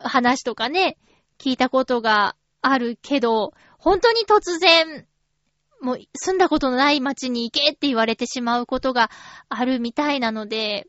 [0.00, 0.96] 話とかね、
[1.38, 5.06] 聞いたことがあるけど、本当に突然、
[5.82, 9.10] もう住んだことのない街に行けって言われてしまうことが
[9.50, 10.86] あるみたいなので、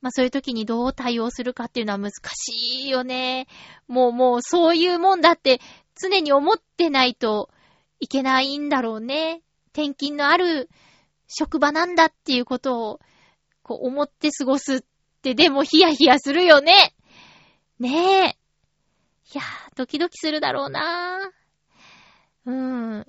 [0.00, 3.48] まあそういう時にどう対応するかっていうのは難しいよね。
[3.88, 5.60] もうもうそういうもんだって
[6.00, 7.50] 常に思ってないと
[8.02, 9.42] いけないんだろうね。
[9.72, 10.68] 転勤のある
[11.28, 13.00] 職場なんだっていうことを
[13.62, 14.80] こう思って過ごすっ
[15.22, 16.94] てでもヒヤヒヤするよね。
[17.78, 18.36] ねえ。
[19.34, 19.44] いやー、
[19.76, 22.50] ドキドキするだろうなー。
[22.50, 22.52] う
[23.00, 23.06] ん。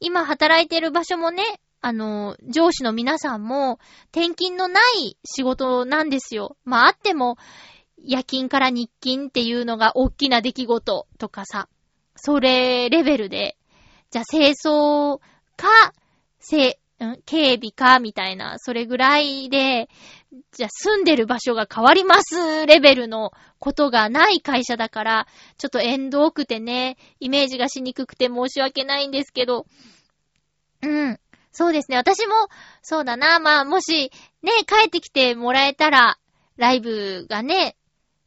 [0.00, 1.44] 今働いてる場所もね、
[1.80, 3.78] あの、上司の皆さんも、
[4.10, 6.56] 転勤のない仕事なんですよ。
[6.64, 7.36] まあ、あっても、
[7.96, 11.68] 夜勤から日勤っていうのが大きな出来事とかさ、
[12.16, 13.56] それレベルで、
[14.10, 15.20] じゃあ清掃
[15.56, 15.92] か、
[16.38, 19.88] せ、ん警備か、みたいな、それぐらいで、
[20.52, 25.26] じゃあ住んでる場所が変わりますレベルのことがない会社だから、
[25.58, 29.66] ちょっと縁遠くてね、イメージがしにくくて申し訳ないんですけど、
[30.82, 31.20] うん。
[31.52, 31.96] そうですね。
[31.96, 32.34] 私も、
[32.82, 33.40] そうだな。
[33.40, 36.18] まあ、もし、ね、帰ってきてもらえたら、
[36.56, 37.76] ライブがね、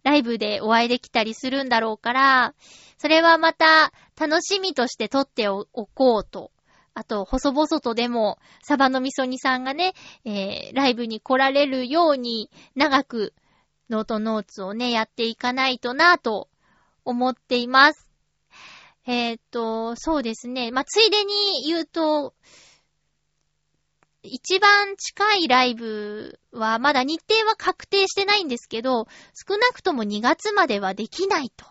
[0.03, 2.53] ライブでお会いできたりするんだろうから、
[2.99, 6.51] それはまた楽しみとして撮っておこうと
[6.99, 9.93] あと、細々とでも、サバの味噌煮さんがね、
[10.25, 13.33] えー、ライブに来られるように、長く
[13.89, 16.49] ノートノーツをね、やっていかないとなぁと
[17.05, 18.09] 思っています。
[19.07, 20.71] えーっと、そうですね。
[20.71, 22.33] まあ、ついでに言うと、
[24.21, 31.65] 一番近いライブは、まだ日程は確定してないんですけど、少なくとも2月まではできないと、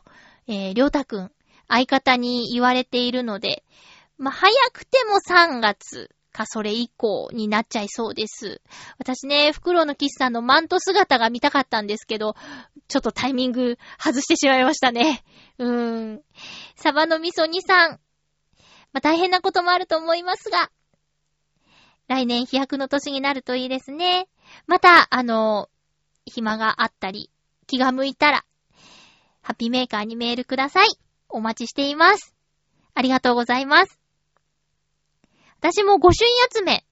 [0.49, 1.31] えー、りょうたくん、
[1.69, 3.65] 相方に言われているので、
[4.17, 8.63] まあ、早くても3月かそれ以降になっちゃいそうです。
[8.99, 12.35] 私ね、フクロウのキスさんのマント姿が見たかったんですけど、
[12.89, 15.23] ちょっとタイミング外してしまいましたね。
[15.59, 16.23] うーん。
[16.77, 18.01] サバの味噌煮さん。
[18.93, 20.71] まあ、大変なこともあると思いますが、
[22.07, 24.29] 来年飛躍の年になるといいですね。
[24.67, 25.69] また、あの、
[26.25, 27.31] 暇があったり、
[27.67, 28.45] 気が向いたら、
[29.49, 30.89] ハッピーメーカーにメールください。
[31.31, 32.35] お待ちしています。
[32.93, 33.99] ありがとうございます。
[35.59, 36.85] 私も御朱印集め。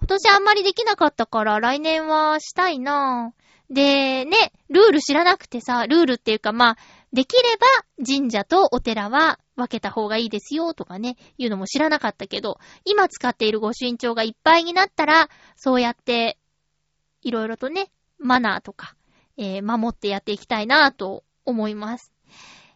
[0.00, 3.74] 今年あんまりできなかったから来年はしたいなぁ。
[3.74, 6.76] で、ね、ルール知らなくてさ、ルールっていうかまあ、
[7.10, 7.66] できれば
[8.06, 16.36] 神社とお寺は分けた方がいいですよとかね、いうのも知らなかったけど、今使っている御朱印帳がいっぱいになったら、そうやって、
[17.22, 18.94] いろいろとね、マナーとか、
[19.36, 22.12] えー守ってやっていきたいなぁと思います。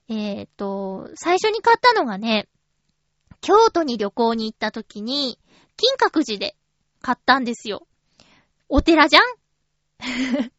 [0.09, 2.49] えっ、と、最初に買ったのがね、
[3.41, 5.39] 京都に旅行に行った時に、
[5.77, 6.57] 金閣寺で
[7.03, 7.87] 買ったんですよ。
[8.69, 9.23] お寺じゃん？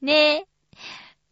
[0.00, 0.46] ねえ。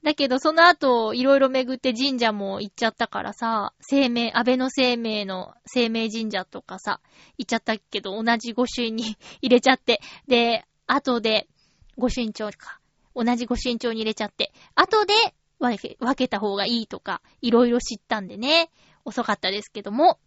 [0.03, 7.01] だけど、その後、いろいろ巡って神社も行っちゃったからさ、生命、安倍の生命の生命神社とかさ、
[7.37, 11.49] 行っちゃったけど、同じ御朱印に 入れちゃって、で、後で、
[11.97, 12.81] 御朱印帳か、
[13.15, 15.15] 同じ御朱印帳に入れちゃって、後で
[15.59, 18.71] 分け、分けた方がいいとか、いろいろ知ったんでね、
[19.05, 20.19] 遅かったですけども、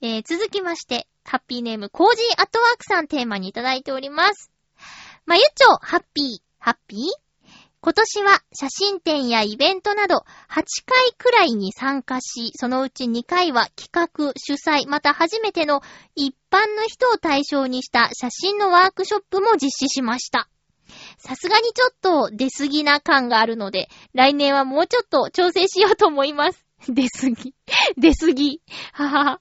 [0.00, 4.50] えー、続きまして、ハッピーネーム、コージーアットワークさんテーマにいただいております。
[5.24, 7.00] まゆっちょ、ハッピー、ハッピー？
[7.80, 15.82] 今年は写真展やイベントなど8回くらいに参加し、そのうち2回は企画、主催、また初めての
[16.14, 20.48] 一般の人を対象にした写真のワークショップも実施しました。
[21.18, 26.64] さすがにちょっと出過ぎな感があるので、来年はもうちょっと調整しようと思います。
[26.88, 27.54] 出過ぎ。
[27.96, 28.60] 出過ぎ。
[28.92, 29.40] ははは。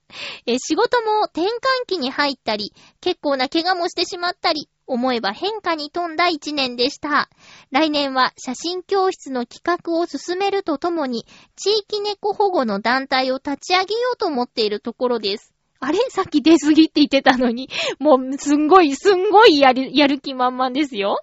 [0.59, 1.49] 仕事も転換
[1.87, 7.29] 期に入ったり、結構な怪我もしてしまったり、思えば変化に富んだ一年でした。
[7.71, 11.25] 来年は写真教室の企画を進めるとともに、
[11.55, 15.52] 地域猫保護の団体を立ち上げようと思っているところです。
[15.84, 15.99] あれ？
[16.09, 17.69] さっき出過ぎって言ってたのに、
[17.99, 21.19] もうすんごい、すんごいやる、やる気満々ですよ。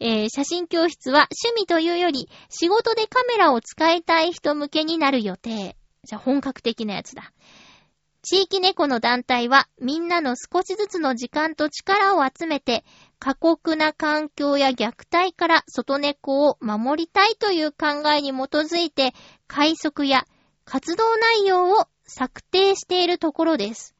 [0.00, 5.76] えー写真教室は趣味というより、仕事でカメラを使いたい人向けになる予定。
[6.04, 7.32] じゃ本格的なやつだ。
[8.22, 12.84] 地域猫の団体はみんなの少しずつの時間と力を集めて
[13.18, 19.12] 過酷な環境や虐待から外猫を守りたいという考えに基づいて
[19.48, 20.24] 快速や
[20.64, 23.91] 活動内容を策定しているところです。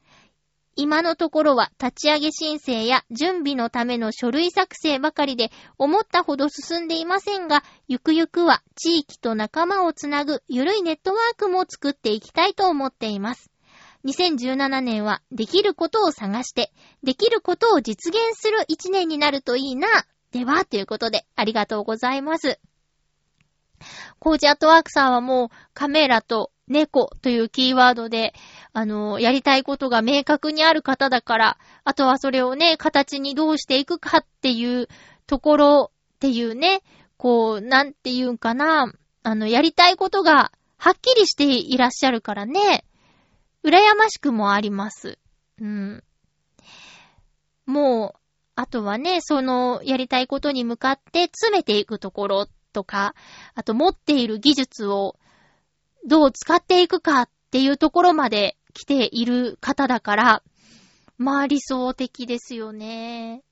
[0.74, 13.50] 今のところは立ち上げ申請や準備のための書類作成ばかりで思ったほど進んでいませんが、ゆくゆくは地域と仲間をつなぐゆるいネットワークも作っていきたいと思っています。
[14.04, 19.88] 2017年はできることを探して、できることを実現する一年になるといいな。
[20.32, 22.58] では、ということで、ありがとうございます。
[24.18, 28.32] コージアットワークさんはもうカメラと猫というキーワードで、
[28.74, 34.88] あの、やりたいことが明確にある方だから、あとはそれをね、形にどうしていくかっていう
[35.26, 36.82] ところっていうね、
[37.16, 38.92] こう、なんていうんかな、
[39.22, 42.84] あの、やりたいことがはっきりしていらっしゃるからね、
[43.62, 45.18] 羨ましくもあります。
[45.60, 46.02] うん。
[47.66, 48.20] もう、
[48.56, 53.14] あとはね、その、やりたいことに向かって詰めていくところとか、
[53.54, 55.16] あと持っている技術を
[56.06, 60.42] どう使っていくかっていうところまで来ている方だから、
[61.18, 63.42] まあ理想的ですよね。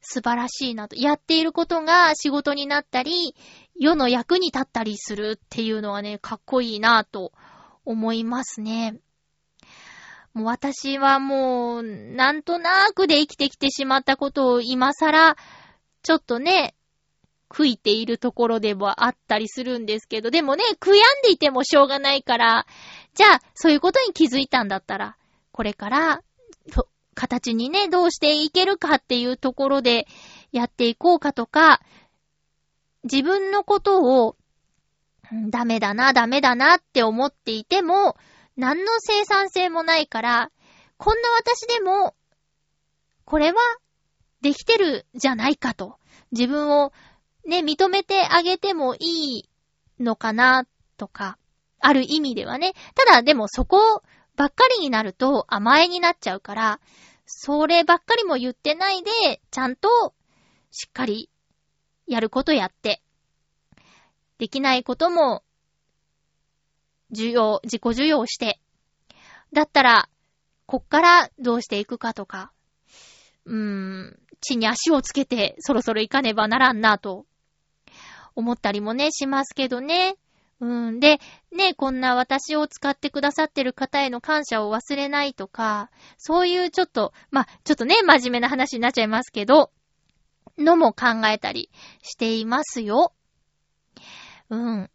[0.00, 0.96] 素晴らしいなと。
[0.96, 3.34] やっていることが仕事になったり、
[3.78, 7.32] 世の役に立ったりするっていうのはね、かっこいいなと
[7.84, 8.98] 思いますね。
[10.34, 15.36] もう私はもう、なんとなくで生きてきてしまったことを今更、
[16.02, 16.74] ちょっとね、
[17.48, 22.66] 悔いているところでもあったりするんですけど、でもね、悔やんでいてもしょうがないから、
[23.14, 25.16] じゃあ、そういうことに気づいたんだったら、
[25.52, 26.22] これから、
[27.14, 30.06] 形にね、どうしていけるかっていうところで
[30.50, 31.80] やっていこうかとか、
[33.04, 34.36] 自分のことを、
[35.48, 38.16] ダメだな、ダメだなって思っていても、
[38.56, 40.50] 何の生産性もないから、
[40.96, 42.14] こんな私でも、
[43.24, 43.60] これは
[44.40, 45.98] できてるじゃないかと。
[46.32, 46.92] 自分を
[47.46, 49.48] ね、認めてあげてもいい
[50.02, 51.38] のかな、とか、
[51.82, 52.72] ある意味ではね。
[52.94, 54.02] ただ、でもそこ
[54.36, 56.80] ばっかりになると甘えになっちゃうから、
[57.26, 59.10] そればっかりも言ってないで、
[59.50, 60.14] ちゃんと、
[60.70, 61.28] しっかり、
[62.06, 63.02] やることやって、
[64.38, 65.42] できないことも、
[67.12, 68.60] 需要、自己需要して、
[69.52, 70.08] だったら、
[70.66, 72.52] こっからどうしていくかとか、
[73.44, 77.26] うーん、地に足をつけてそろそろ行かねばならんなと、
[78.34, 80.16] 思ったりもね、しますけどね。
[80.62, 81.00] うん。
[81.00, 81.18] で、
[81.50, 89.72] ね、こんな私を使ってくださってる方への感謝を忘れないとか、そういうちょっと、まあ、ちょっとね、真面目な話になっちゃいますけど、
[90.56, 91.68] のも考えたり
[92.02, 93.12] していますよ。
[94.50, 94.90] うん。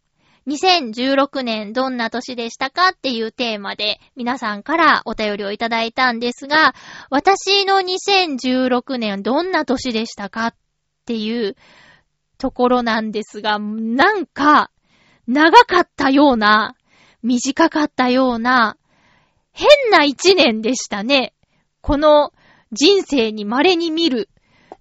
[0.46, 6.74] 2016年どんな年でしたかっていうテーマで皆さんからお便りをいただいたんですが、
[7.10, 10.54] 私の2016年どんな年でしたかっ
[11.04, 11.56] ていう
[12.38, 14.70] ところなんですが、なんか、
[15.28, 16.74] 長かったような、
[17.22, 18.78] 短かったような、
[19.52, 21.34] 変な一年でしたね。
[21.82, 22.32] この
[22.72, 24.30] 人生に稀に見る。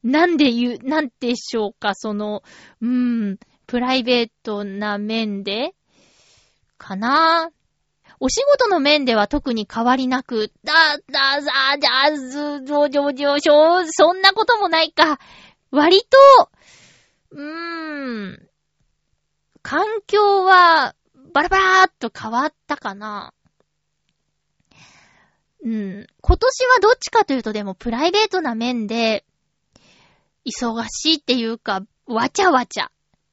[0.04, 2.44] なんで言う、なんでしょうか、その、
[2.82, 5.74] うーん、プライベートな面で
[6.78, 7.58] かなぁ
[8.20, 10.74] お仕事の面では特に変わりなく、だ、
[11.12, 15.20] だ、ざ、じゃ、ず、じょ、じょ、じょ、しょ、そんなこともないか。
[15.72, 16.50] 割と、
[17.32, 18.47] うーん、
[19.68, 20.96] 環境は、
[21.34, 23.34] バラバラーっと変わったかな。
[25.62, 26.08] うん。
[26.22, 29.26] 今年はどっちかというとでもプライベートな面で、
[30.46, 32.92] 忙しいっていうか、わちゃわちゃ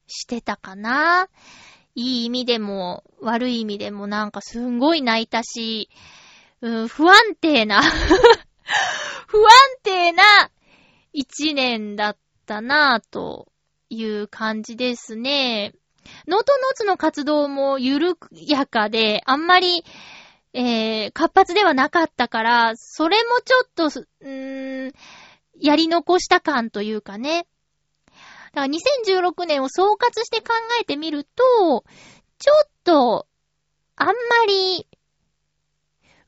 [0.08, 1.28] してたかな。
[1.94, 5.88] いい意味でも、悪い意味でもなんかすんごい泣いたし、
[6.62, 7.80] うん、不安定な
[9.28, 9.44] 不安
[9.84, 10.24] 定な
[11.12, 13.52] 一年だったなぁと
[13.88, 15.74] いう感じですね。
[16.26, 19.84] ノートノーツの活動も緩やかで、あんまり、
[20.52, 23.86] えー、活発ではなかったから、それもちょっと、
[24.20, 24.92] うーん、
[25.60, 27.46] やり残した感というかね。
[28.52, 31.84] だから2016年を総括して考えてみると、
[32.38, 33.26] ちょっと、
[33.96, 34.14] あんま
[34.46, 34.86] り、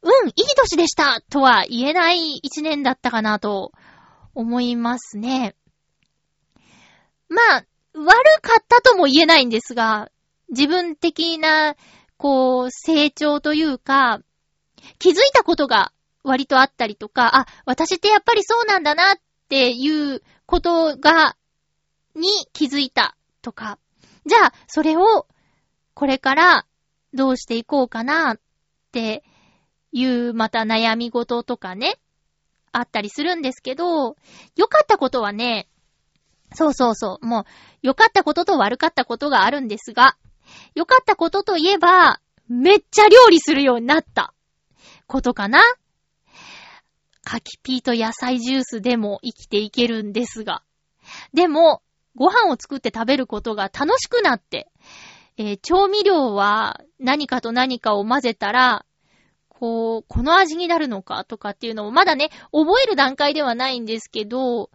[0.02, 3.72] うん、いい年でしたとは言えない一年だったかなと
[4.34, 5.56] 思いますね。
[7.28, 7.64] まあ、
[7.96, 10.10] 悪かったとも言えないんですが、
[10.50, 11.76] 自分的な、
[12.18, 14.20] こう、成長というか、
[14.98, 15.92] 気づいたことが
[16.22, 19.16] 割とあったりとか、あ、私ってやっぱりそうなんだなっ
[19.48, 21.36] ていうことが、
[22.14, 23.78] に気づいたとか、
[24.26, 25.26] じゃあ、それを、
[25.94, 26.66] これから
[27.14, 28.40] どうしていこうかなっ
[28.92, 29.24] て
[29.92, 31.98] いうまた悩み事とかね、
[32.72, 34.16] あったりするんですけど、
[34.54, 35.68] 良かったことはね、
[36.56, 37.26] そうそうそう。
[37.26, 37.44] もう、
[37.82, 40.16] 良かったことと悪かったことがあるんですが、
[40.74, 44.32] 良かったことといえば、めっちゃ料理するようになった
[45.06, 45.60] ことかな。
[47.24, 50.62] 柿ピーと野菜ジュースでも生きていけるんですが。
[51.34, 51.82] でも、
[52.14, 54.68] ご飯を作って食べることが楽しくなって、
[55.36, 58.86] えー、調味料は何かと何かを混ぜたら、
[59.48, 64.70] こう、この味になるのかとかっていうのをまだね、覚える段階ではないんですけど、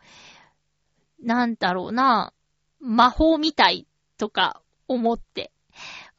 [1.22, 2.34] なんだろうな、
[2.80, 5.51] 魔法みたいとか思って、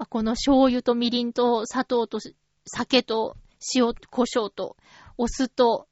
[0.08, 2.18] この醤油とみりんと砂糖と
[2.66, 3.36] 酒と
[3.74, 4.76] 塩、胡椒と
[5.18, 5.88] お酢と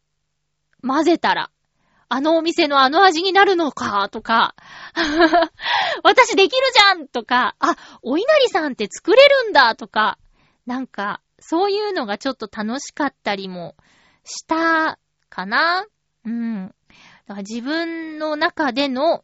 [0.83, 1.51] 混ぜたら、
[2.09, 4.57] あのお店のあの味になるのか、とか、
[6.03, 10.19] 私できるじゃんとか、あ、お稲荷さんって作れるんだとか、
[10.67, 13.77] なんか、そういうのがちょっと楽しかったりも
[14.25, 14.99] した
[15.29, 15.87] かな
[16.25, 16.75] うん。
[17.31, 19.23] だから自分の中での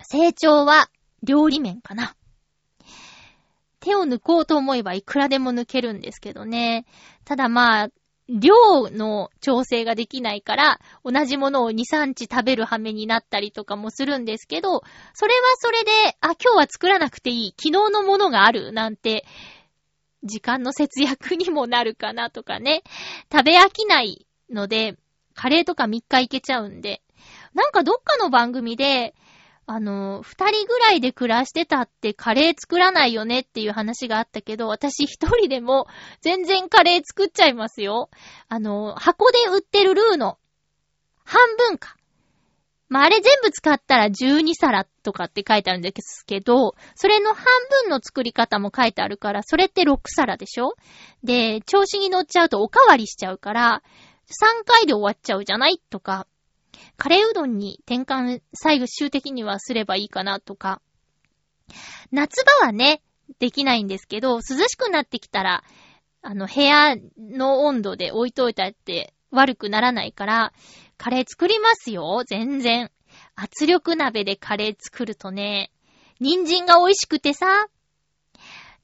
[0.00, 0.88] 成長は
[1.24, 2.14] 料理面かな。
[3.80, 6.86] 手を抜こうと思えばいくらでも抜けるんですけどね。
[7.24, 7.88] ただまあ、
[8.28, 19.26] 量の調整ができないから、同じものを2、3日食べる羽目になったりとかもするんですけど、それはそれで、あ、今日は作らなくていい、昨日のものがある、なんて、
[20.22, 22.84] 時間の節約にもなるかなとかね。
[23.32, 24.96] 食べ飽きないので、
[25.34, 27.02] カレーとか3日いけちゃうんで、
[27.56, 29.14] なんかどっかの番組で、
[29.64, 35.86] あの、二人ぐらいで暮らしてたってカレー作らないよねっていう話があったけど、私一人でも
[36.20, 38.10] 全然カレー作っちゃいますよ。
[38.48, 40.38] あの、箱で売ってるルーの
[41.24, 41.96] 半分か。
[42.88, 47.44] まあ、あれ全部使ったら12皿とかって書いてあるんですけど、それの半
[47.84, 50.74] 分の作り方も書いてあるから、それって6皿でしょ
[51.24, 53.82] で、調子に乗っちゃうとおかわりしちゃうから、
[54.28, 55.80] 3回で終わっちゃうじゃない？
[55.90, 56.28] とか、
[56.96, 60.80] カレーうどんに転換最終的にはすればいいかなとか。
[62.10, 63.02] 夏場はね、
[63.38, 65.64] できないんですけど、涼しくなってきたら、
[66.22, 70.52] あの、部屋の温度で置いといたって悪くならないから、
[70.96, 72.90] カレー作りますよ、全然。
[73.34, 75.70] 圧力鍋でカレー作るとね、
[76.20, 77.66] 人参が美味しくてさ。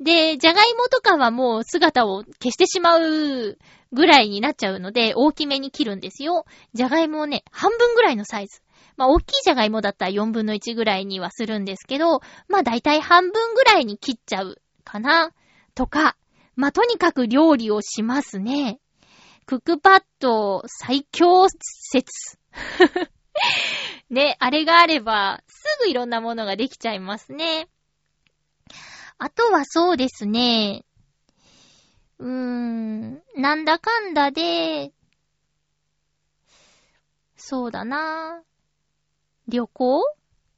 [0.01, 3.59] で、じゃがいもとかはもう姿を消してしまう
[3.93, 6.47] ぐらいになっちゃうので、大きめに切るんですよ。
[6.73, 8.63] じゃがいもをね、半分ぐらいのサイズ。
[8.97, 15.33] まあ、大きいじゃがいもだったら4分の1ぐらいにはするんですけど、まあ、だいたい半分ぐらいに切っちゃうかな。
[15.75, 16.17] とか、
[16.57, 18.79] まあ、とにかく料理をしますね。
[19.47, 22.39] クックパッド最強説。
[24.11, 27.69] ね、あれがあれば、すぐいろんなものができちゃいますね。
[29.19, 30.85] あとはそうですね。
[32.19, 34.93] うーん、なんだかんだで、
[37.37, 38.43] そうだな。
[39.49, 40.01] 旅行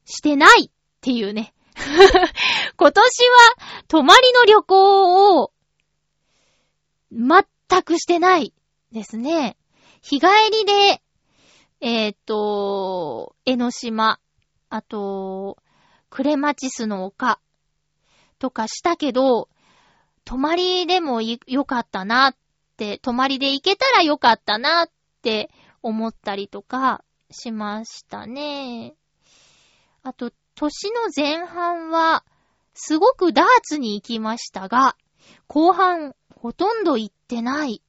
[0.05, 1.55] してないっていうね。
[2.77, 5.53] 今年は泊まりの旅行を
[7.11, 8.53] 全くしてない
[8.93, 9.57] ですね。
[10.03, 11.03] 日帰りで、
[11.81, 14.21] えっ、ー、と、江ノ島、
[14.69, 15.59] あと、
[16.11, 17.41] クレマチスの丘
[18.39, 19.49] とかしたけど、
[20.25, 22.37] 泊まりでもよかったなっ
[22.77, 24.91] て、泊まりで行けたらよかったなっ
[25.23, 25.51] て
[25.83, 28.95] 思ったりとかしましたね。
[30.03, 32.25] あと、年の前半は、
[32.75, 34.97] すごくダーツに行きましたが、
[35.47, 37.83] 後半、ほとんど行ってない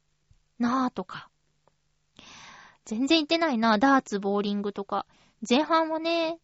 [0.59, 1.29] なぁとか。
[2.85, 5.05] 全然行ってないなダーツ、ボーリングとか。
[5.47, 6.39] 前半はね、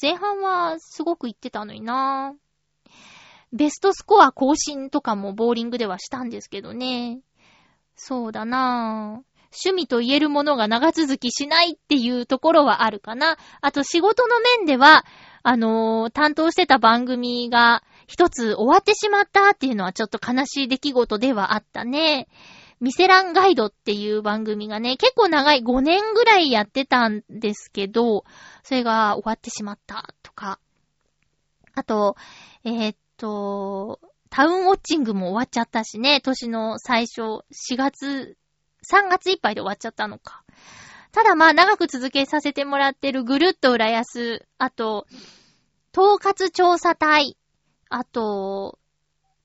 [0.00, 2.41] 前半はすごく行ってたのになぁ
[3.52, 7.20] ベストスコア更新とかもボーリングではしたんですけどね。
[7.94, 9.32] そうだなぁ。
[9.52, 13.36] 趣味と言えるものが長続きしないっていうところはあるかな。
[13.60, 15.04] あと仕事の面では、
[15.42, 22.28] あのー、担当してた番組が一つ終わってしまったっていうのはちょっと悲しい出来事ではあったね。
[22.80, 28.24] ミセランガイドっていう番組がね、結構長い5年ぐらいやってたんですけど、
[28.64, 30.58] それが終わってしまったとか。
[31.74, 32.16] あと、
[32.64, 34.00] えー、っと、
[34.30, 37.20] タウンウォッチングも終わっちゃったしね、年の最初、
[37.52, 38.36] 4月、
[38.84, 40.42] 3月いっぱいで終わっちゃったのか。
[41.12, 45.06] ただまあ長く続けさせてもらってるぐるっと浦安、あと、
[45.96, 47.36] 統括調査隊、
[47.90, 48.80] あと、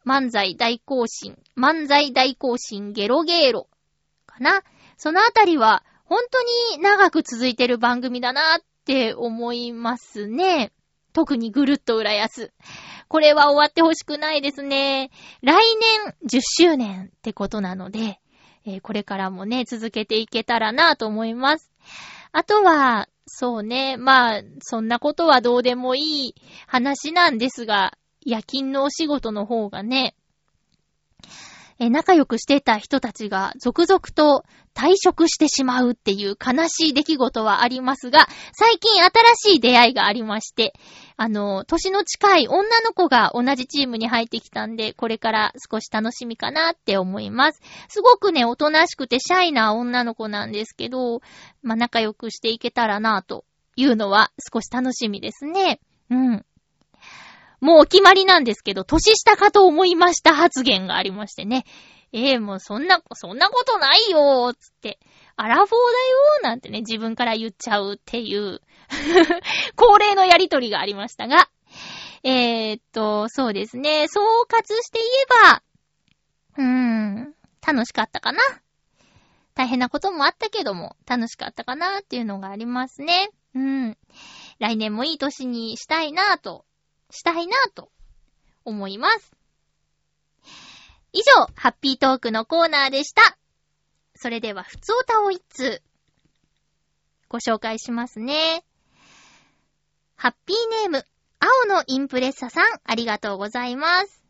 [0.06, 3.68] 漫才大行進、漫才大行進ゲロゲーロ、
[4.26, 4.64] かな。
[4.98, 6.42] そのあたりは、本当
[6.78, 10.72] に長く続いてる番組だなって思いますね。
[11.14, 12.54] 特にぐるっと浦安。
[13.08, 15.12] これは終わってほしくないですね。
[15.42, 15.56] 来
[16.04, 18.20] 年10周年ってことなので、
[18.66, 21.72] えー、これからもね、続けていけたらなと思います。
[22.32, 26.36] あとは、そうね、まあ、そんなことはどうでもいい
[26.66, 30.16] 話なんですが、夜勤のお仕事の方がね、
[31.80, 40.74] え仲良くしてた人たちが続々と退職してしまうっていう悲しい出来事はありますが、最近新しい出会いがありまして、
[41.18, 47.62] あの、年の近い女の子が同じチームに入ってきたんで、これから少し楽しみかなって思います。
[47.90, 51.22] すごくね、おとなしくてシャイな女の子なんですけど、
[51.64, 55.80] まあ、仲良くしていけたらなというのは少し楽しみですね。
[56.10, 56.46] うん。
[57.60, 61.66] もうお決まりなんですけど、年下かと思いました発言がありましてね。
[62.14, 65.00] ええー、もうそんな、そんなことないよーつって、
[65.36, 68.62] アラフォーだよーなんてね、自分から言っちゃうっていう
[69.76, 71.50] 恒例のやりとりがありましたが、
[72.24, 75.64] えー、っと、そうですね、総括して言えば、
[76.58, 77.36] うーん、
[77.66, 78.42] 楽しかったかな。
[79.54, 83.30] 大変なこともあったけども、楽しかったかなっていうのがありますね。
[83.56, 83.98] うん。
[84.60, 86.66] 来年もいい年にしたいなぁと
[87.10, 87.90] したいなと
[88.66, 89.36] 思います。
[91.14, 93.38] 以上、ハッピートークのコーナーでした。
[94.16, 95.82] それでは、ふつおたを一通、
[97.30, 98.64] ご紹介しますね。
[100.16, 101.06] ハッピーネーム、
[101.40, 104.24] 青のインプレッサさん、ありがとうございます。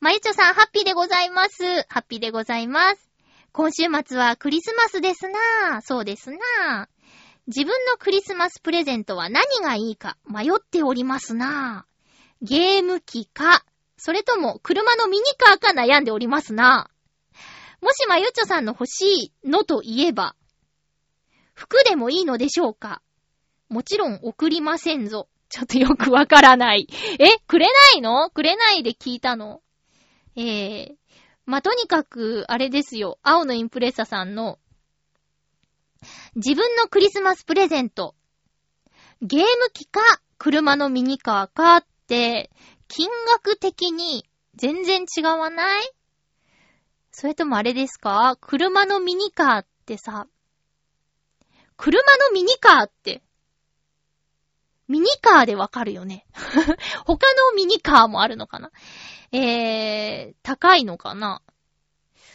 [0.00, 1.62] まゆちょさん、ハッピーでございます。
[1.88, 3.10] ハッピーでございます。
[3.52, 5.80] 今週末はクリスマスですなぁ。
[5.82, 7.00] そうですなぁ。
[7.46, 11.89] 自分のクリスマスプレゼントは何がいいか迷っておりますなぁ。
[12.42, 13.64] ゲーム機か、
[13.96, 16.90] それとも車のミニカーか悩んでおりますな。
[17.80, 20.34] もしまゆっちょさんの欲しいのといえば、
[21.54, 23.02] 服でもいいのでしょうか？
[23.68, 25.28] もちろん送りませんぞ。
[25.48, 26.86] ちょっとよくわからない。
[27.18, 28.30] えくれないの？
[28.30, 29.60] くれないで聞いたの？
[30.36, 30.94] えー、
[31.44, 33.18] まあ、とにかく、あれですよ。
[33.22, 34.58] 青のインプレッサさんの、
[36.36, 38.14] 自分のクリスマスプレゼント。
[39.20, 40.00] ゲーム機か、
[40.38, 41.84] 車のミニカーか、
[42.88, 44.24] 金額的に
[44.56, 45.90] 全然違わない？
[47.12, 48.36] それともあれですか？
[48.40, 50.26] 車のミニカーってさ、
[51.76, 53.22] 車のミニカーって、
[54.88, 56.26] ミニカーでわかるよね。
[57.06, 58.70] 他のミニカーもあるのかな？
[59.32, 61.42] えー、高いのかな？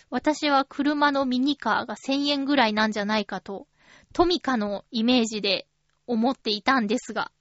[0.10, 3.68] 私は車のミニカーが1000円ぐらいなんじゃないかと、
[4.14, 5.68] トミカのイメージで
[6.08, 7.32] 思っていたんですが、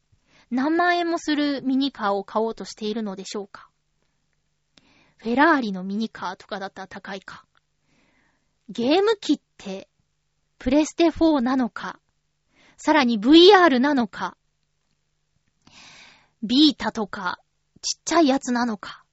[0.54, 3.68] 何万円もするミニカーを買おうとしているのでしょうか？
[5.16, 7.44] フェラーリのミニカーとかだったら高いか。
[8.68, 9.88] ゲーム機って、
[10.58, 11.98] プレステ4なのか、
[12.76, 14.36] さらに VR なのか、
[16.44, 17.40] ビータとか、
[17.82, 19.04] ちっちゃいやつなのか？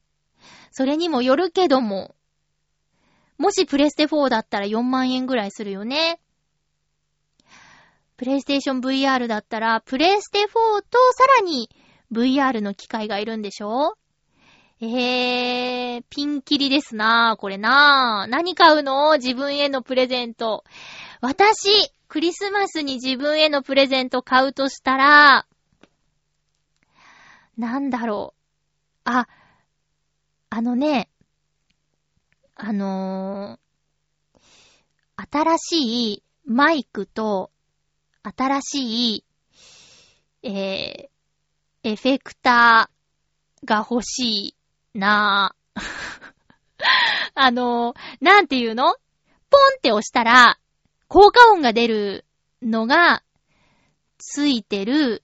[0.71, 2.15] それにもよるけども、
[3.39, 6.21] もしプレステ4だったら4万円ぐらいするよね。
[8.21, 10.51] プレイステーション VR だったら、プレイステ4と
[11.13, 11.71] さらに
[12.11, 13.95] VR の機械がいるんでしょ？
[14.79, 18.29] えー、ピンキリですなぁ、これなぁ。
[18.29, 19.15] 何買うの？
[19.15, 20.63] 自分へのプレゼント。
[21.19, 25.47] 私、クリスマスに自分へのプレゼント買うとしたら、
[27.57, 28.99] なんだろう。
[29.05, 29.27] あ、
[30.51, 31.09] あのね、
[32.53, 37.49] あのー、新しいマイクと、
[38.23, 39.25] 新しい、
[40.43, 44.55] えー、エフェクターが欲し
[44.93, 45.81] いなぁ。
[47.33, 48.95] あの、なんていうの？
[49.49, 50.59] ポンって押したら、
[51.07, 52.25] 効果音が出る
[52.61, 53.23] のが、
[54.17, 55.23] ついてる、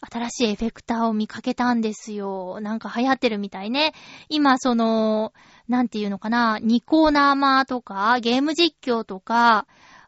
[0.00, 2.60] 新しいエフェクターを見かけたんですよ。
[2.60, 3.94] なんか流行ってるみたいね。
[4.28, 5.32] 今、その、
[5.68, 9.66] なんていうのかな、ニコ生とか、ゲーム実況とか、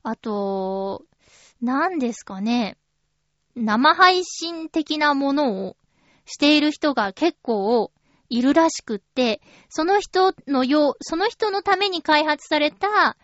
[0.09, 1.05] あと、
[1.61, 2.79] なんですかね、
[3.55, 5.77] 生配信的なものを
[6.25, 7.93] している人が結構
[8.31, 13.19] いるらしくって、その人のよう、その人のために開発された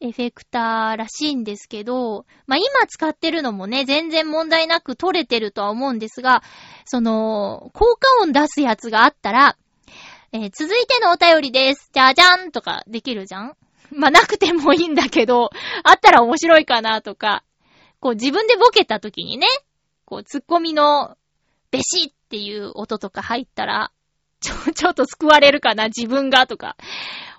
[0.00, 6.44] エフェクターらしいんですけど、まあ、今使ってるのもね、全然問題なく撮れてるとは思うんですが、
[6.84, 9.56] その、効果音出すやつがあったら、
[10.30, 11.90] えー続いてのお便りです。
[11.92, 13.56] じゃじゃんとかできるじゃん？
[13.94, 15.50] まあ、なくてもいいんだけど、
[15.84, 17.44] あったら面白いかなとか、
[18.00, 19.46] こう自分でボケた時にね、
[20.04, 21.16] こうツッコミの
[21.70, 23.92] ベシっていう音とか入ったら、
[24.40, 26.76] ちょ、 ちょっと救われるかな自分がとか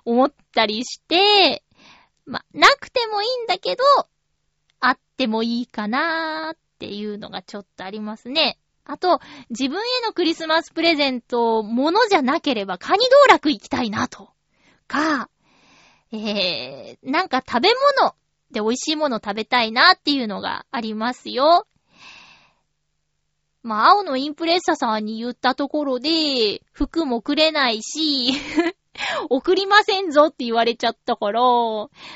[0.04, 1.62] 思ったりして、
[2.24, 3.84] まあ、なくてもいいんだけど、
[4.80, 8.58] あってもいいかなーっていうのがちょっとありますね。
[8.86, 14.30] あと、自分へのクリスマスプレゼント、ものじゃなければカニ道楽行きたいなと。
[14.86, 15.28] か、
[16.14, 17.68] えー、なんか食べ
[18.00, 18.14] 物
[18.50, 21.66] で美味しいもの食べたいなっていうのがありますよ。
[23.62, 28.32] まあ、青のインプレッサさんに言ったところで、服もくれないし、
[29.30, 31.40] 送りませんぞって言われちゃったから、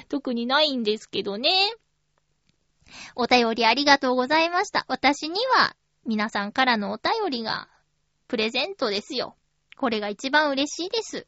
[0.09, 1.51] 特にないんですけどね。
[3.17, 4.85] お便りありがとうございました。
[4.89, 5.75] 私には、
[6.05, 7.69] 皆さんからのお便りが、
[8.29, 9.35] プレゼントですよ。
[9.79, 11.27] これが一番嬉しいです。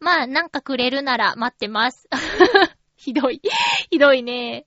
[0.00, 2.08] まあ、なんかくれるなら待ってます。
[2.96, 3.40] ひどい。
[3.90, 4.66] ひどいね。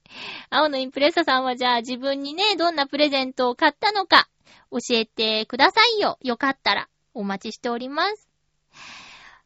[0.50, 4.28] 青のインプレッサさんはじゃあ自分にね、どんなプレゼントを買ったのか、
[4.70, 6.18] 教えてくださいよ。
[6.22, 8.28] よかったら、お待ちしております。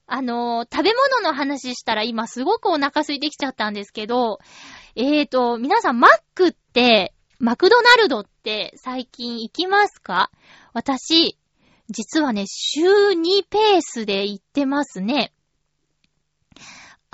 [0.07, 4.39] あのー食べ物の話したら今すごくお腹空いてきちゃったんですけど、
[4.97, 10.30] えーと、皆さんマックって、マクドナルドって最近行きますか？
[10.72, 11.39] 私、
[11.89, 15.32] 実はね、週2ペースで行ってますね。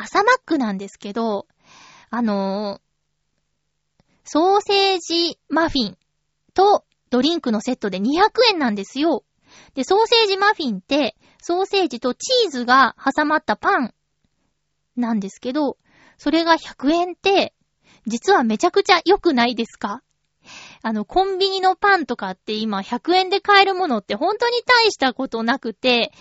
[0.02, 1.46] 朝マックなんですけど、
[2.10, 2.90] あのー
[4.32, 5.98] ソーセージマフィン
[6.54, 9.24] とドリンクのセットで200円なんですよ。
[9.74, 13.94] で、ソーセージマフィンって、ソーセージとチーズが挟まったパン
[14.94, 15.78] なんですけど、
[16.16, 17.54] それが100円って、
[18.06, 20.02] 実はめちゃくちゃ良くないですか？
[20.82, 26.12] あの、コンビニのパンとかって今100円で買えるものって本当に大したことなくて、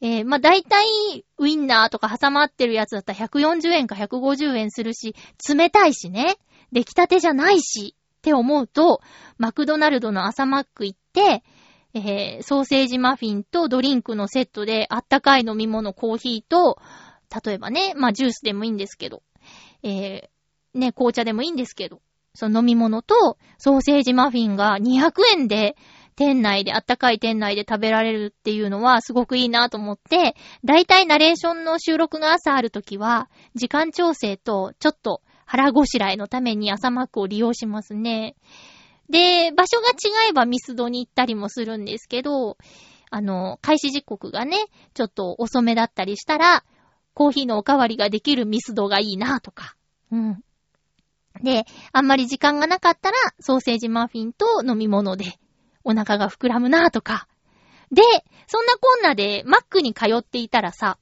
[0.00, 5.14] えー、まあ、大体、ウインナーとか挟まってるやつだったら140円か150円するし、
[5.48, 6.36] 冷たいしね。
[6.72, 9.00] 出来たてじゃないし、って思うと、
[9.38, 11.44] マクドナルドの朝マック行って、
[11.94, 16.78] えー、ソーセージマフィンとドリンクのセットであったかい飲み物、コーヒーと、
[17.44, 19.22] 例えばね、まあ、ジュースでもいいんですけど、
[19.82, 22.00] えー、ね、紅茶でもいいんですけど、
[22.34, 25.76] その飲み物とソーセージマフィンが200円で
[26.16, 38.36] 店内で、あったかい店内で食べられるっていうのはすごくいいなと思って、だいたいナレーションの収録が朝あるときは、時間調整とちょっと腹ごしらえのために朝マックを利用しますね。
[39.08, 42.56] で、場所が違えばミスドに行ったりもするんですけど、
[43.10, 44.56] あの、開始時刻がね、
[44.94, 46.64] ちょっと遅めだったりしたら、
[47.12, 49.76] コーヒーのおかわりができるミスドがいいなとか。
[50.10, 50.44] うん。
[51.42, 55.38] で、あんまり時間がなかったら、ソーセージマフィンと飲み物で
[55.84, 57.28] お腹が膨らむなとか。
[57.92, 58.02] で、
[58.46, 60.98] そんなこんなでマックに通っていたらさ、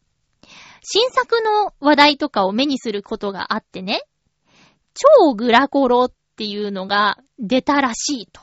[0.82, 4.02] 新作の話題とかを目にすることがあってね、
[4.94, 8.40] 超グラコロっていうのが出たらしいと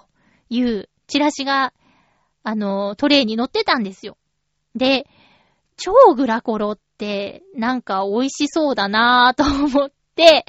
[0.49, 1.73] いうチラシが、
[2.43, 4.17] あの、トレイに載ってたんですよ。
[4.75, 5.07] で、
[5.77, 10.45] 超グラコロってなんか美味しそうだなぁと思って、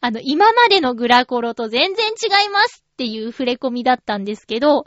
[0.00, 4.84] あの、今までのグラコロと全然違いますっていう触れ込みだったんですけど、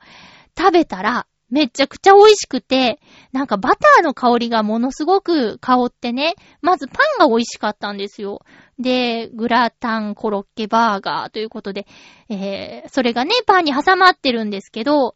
[0.57, 2.99] 食べたらめちゃくちゃ美味しくて、
[3.31, 8.41] なんかバターの香りがものすごく香ってね、まずパンが美味しかったんですよ。
[8.79, 11.85] で、グラタンコロッケバーガーということで、
[12.29, 15.13] えー、それがね、パンに挟まってるんですけど、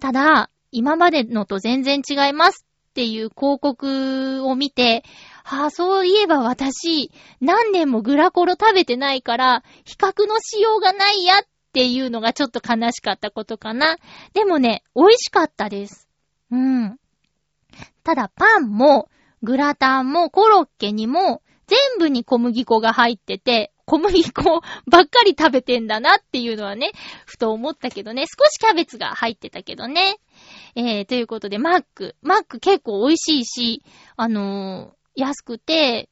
[0.00, 5.04] ただ、今までのと全然違いますっていう広告を見て、
[5.44, 7.10] はあ、そういえば私、
[7.40, 13.96] 何年もグラコロ食べてないから、比較のしようがないやっっていうのがちょっと悲しかったことかな。
[14.32, 16.08] でもね、美味しかったです。
[16.50, 16.98] うん。
[18.02, 19.08] ただパンも、
[19.42, 24.42] グラタンもコロッケにも、全部に小麦粉が入ってて、小麦粉
[24.90, 26.92] ばっかり食べてんだなっていうのはね、
[27.26, 30.16] ふと思ったけどね、少しキャベツが入ってたけどね。
[30.74, 32.16] えー、ということで、マック。
[32.22, 33.82] マック結構美味しいし、
[34.16, 36.08] あのー、安くて、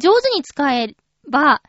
[0.00, 0.94] 上手に使え
[1.30, 1.62] ば、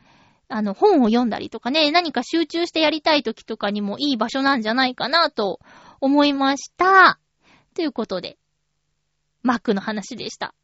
[0.50, 5.60] あの、本を読んだりとかね、何か集中してやりたい時とかにもいい場所なんじゃないかなと
[6.00, 7.20] 思いました。
[7.74, 8.36] ということで、
[9.42, 10.54] マックの話でした。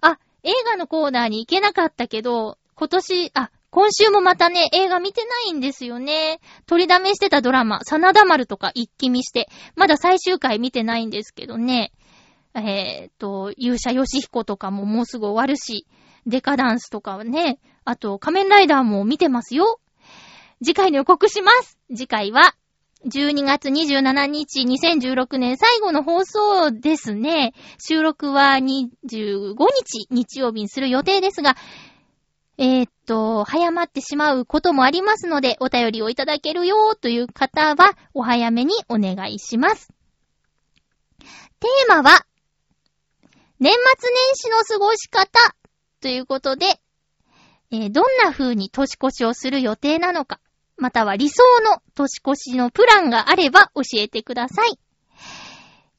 [0.00, 6.40] あ、映画のコーナーに行けなかったけど、今年、あ、今週もまたね、映画見てないんですよね。
[6.66, 11.92] 取りだめしてたドラマ、真田丸とか一気見して、まだ最終回見てないんですけどね。
[12.54, 15.86] えー、っと、勇者ヨシヒコとかももうすぐ終わるし、
[16.26, 19.80] デカダンスとかはね、あと仮面ライダーも見てますよ。
[20.62, 21.78] 次回の予告します。
[21.88, 22.54] 次回は、
[23.06, 27.54] 12月27日、2016年最後の放送ですね。
[27.78, 31.56] 収録は25日、日曜日にする予定ですが、
[32.58, 39.88] えー、っと、早まってしまうこともありますので、お便りをいただけるよという方は、お早めにお願いします。
[41.58, 42.26] テーマは、
[43.60, 45.30] 年末年始の過ごし方
[46.02, 46.66] ということで、
[47.72, 50.40] えー、どんな風に年越しをする予定なのか、
[50.76, 54.78] または理想の年越しのプランがあれば教えてください。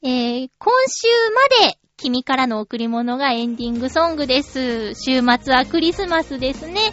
[0.04, 4.94] えー、今週まで君からの贈り物がエンディングソングです。
[4.94, 6.92] 週末はクリスマスですね。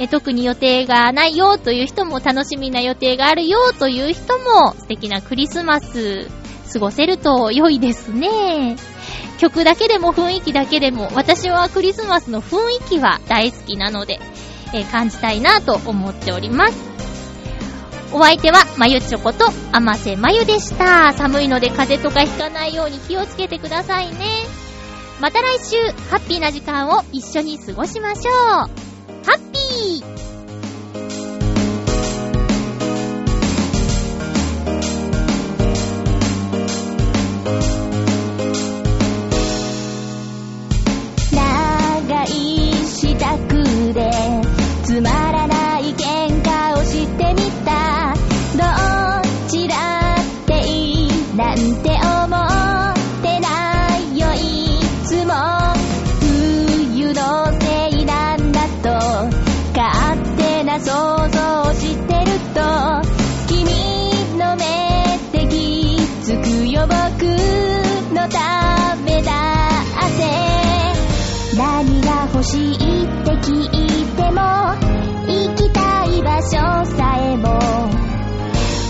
[0.00, 6.28] え、特に予定がないよという人も楽しみな予定があるよという人も素敵なクリスマス
[6.72, 8.76] 過ごせると良いですね。
[9.38, 12.56] 曲だけでも雰囲気だけでも、私はクリスマスの雰
[12.86, 14.20] 囲気は大好きなので、
[14.74, 16.88] えー、感じたいなと思っております。
[18.12, 21.12] お相手は、まゆちょこと、あませまゆでした。
[21.12, 24.46] 寒いので風邪とかひかないように気をつけてくださいね。
[25.20, 25.76] また来週、
[26.10, 28.34] ハッピーな時間を一緒に過ごしましょう。
[28.34, 28.68] ハ
[29.34, 30.17] ッピー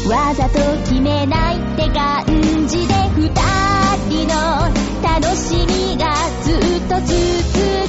[0.08, 3.28] わざと決めないって感じで二
[4.08, 4.34] 人の
[5.02, 7.08] 楽しみがずっと続
[7.84, 7.87] き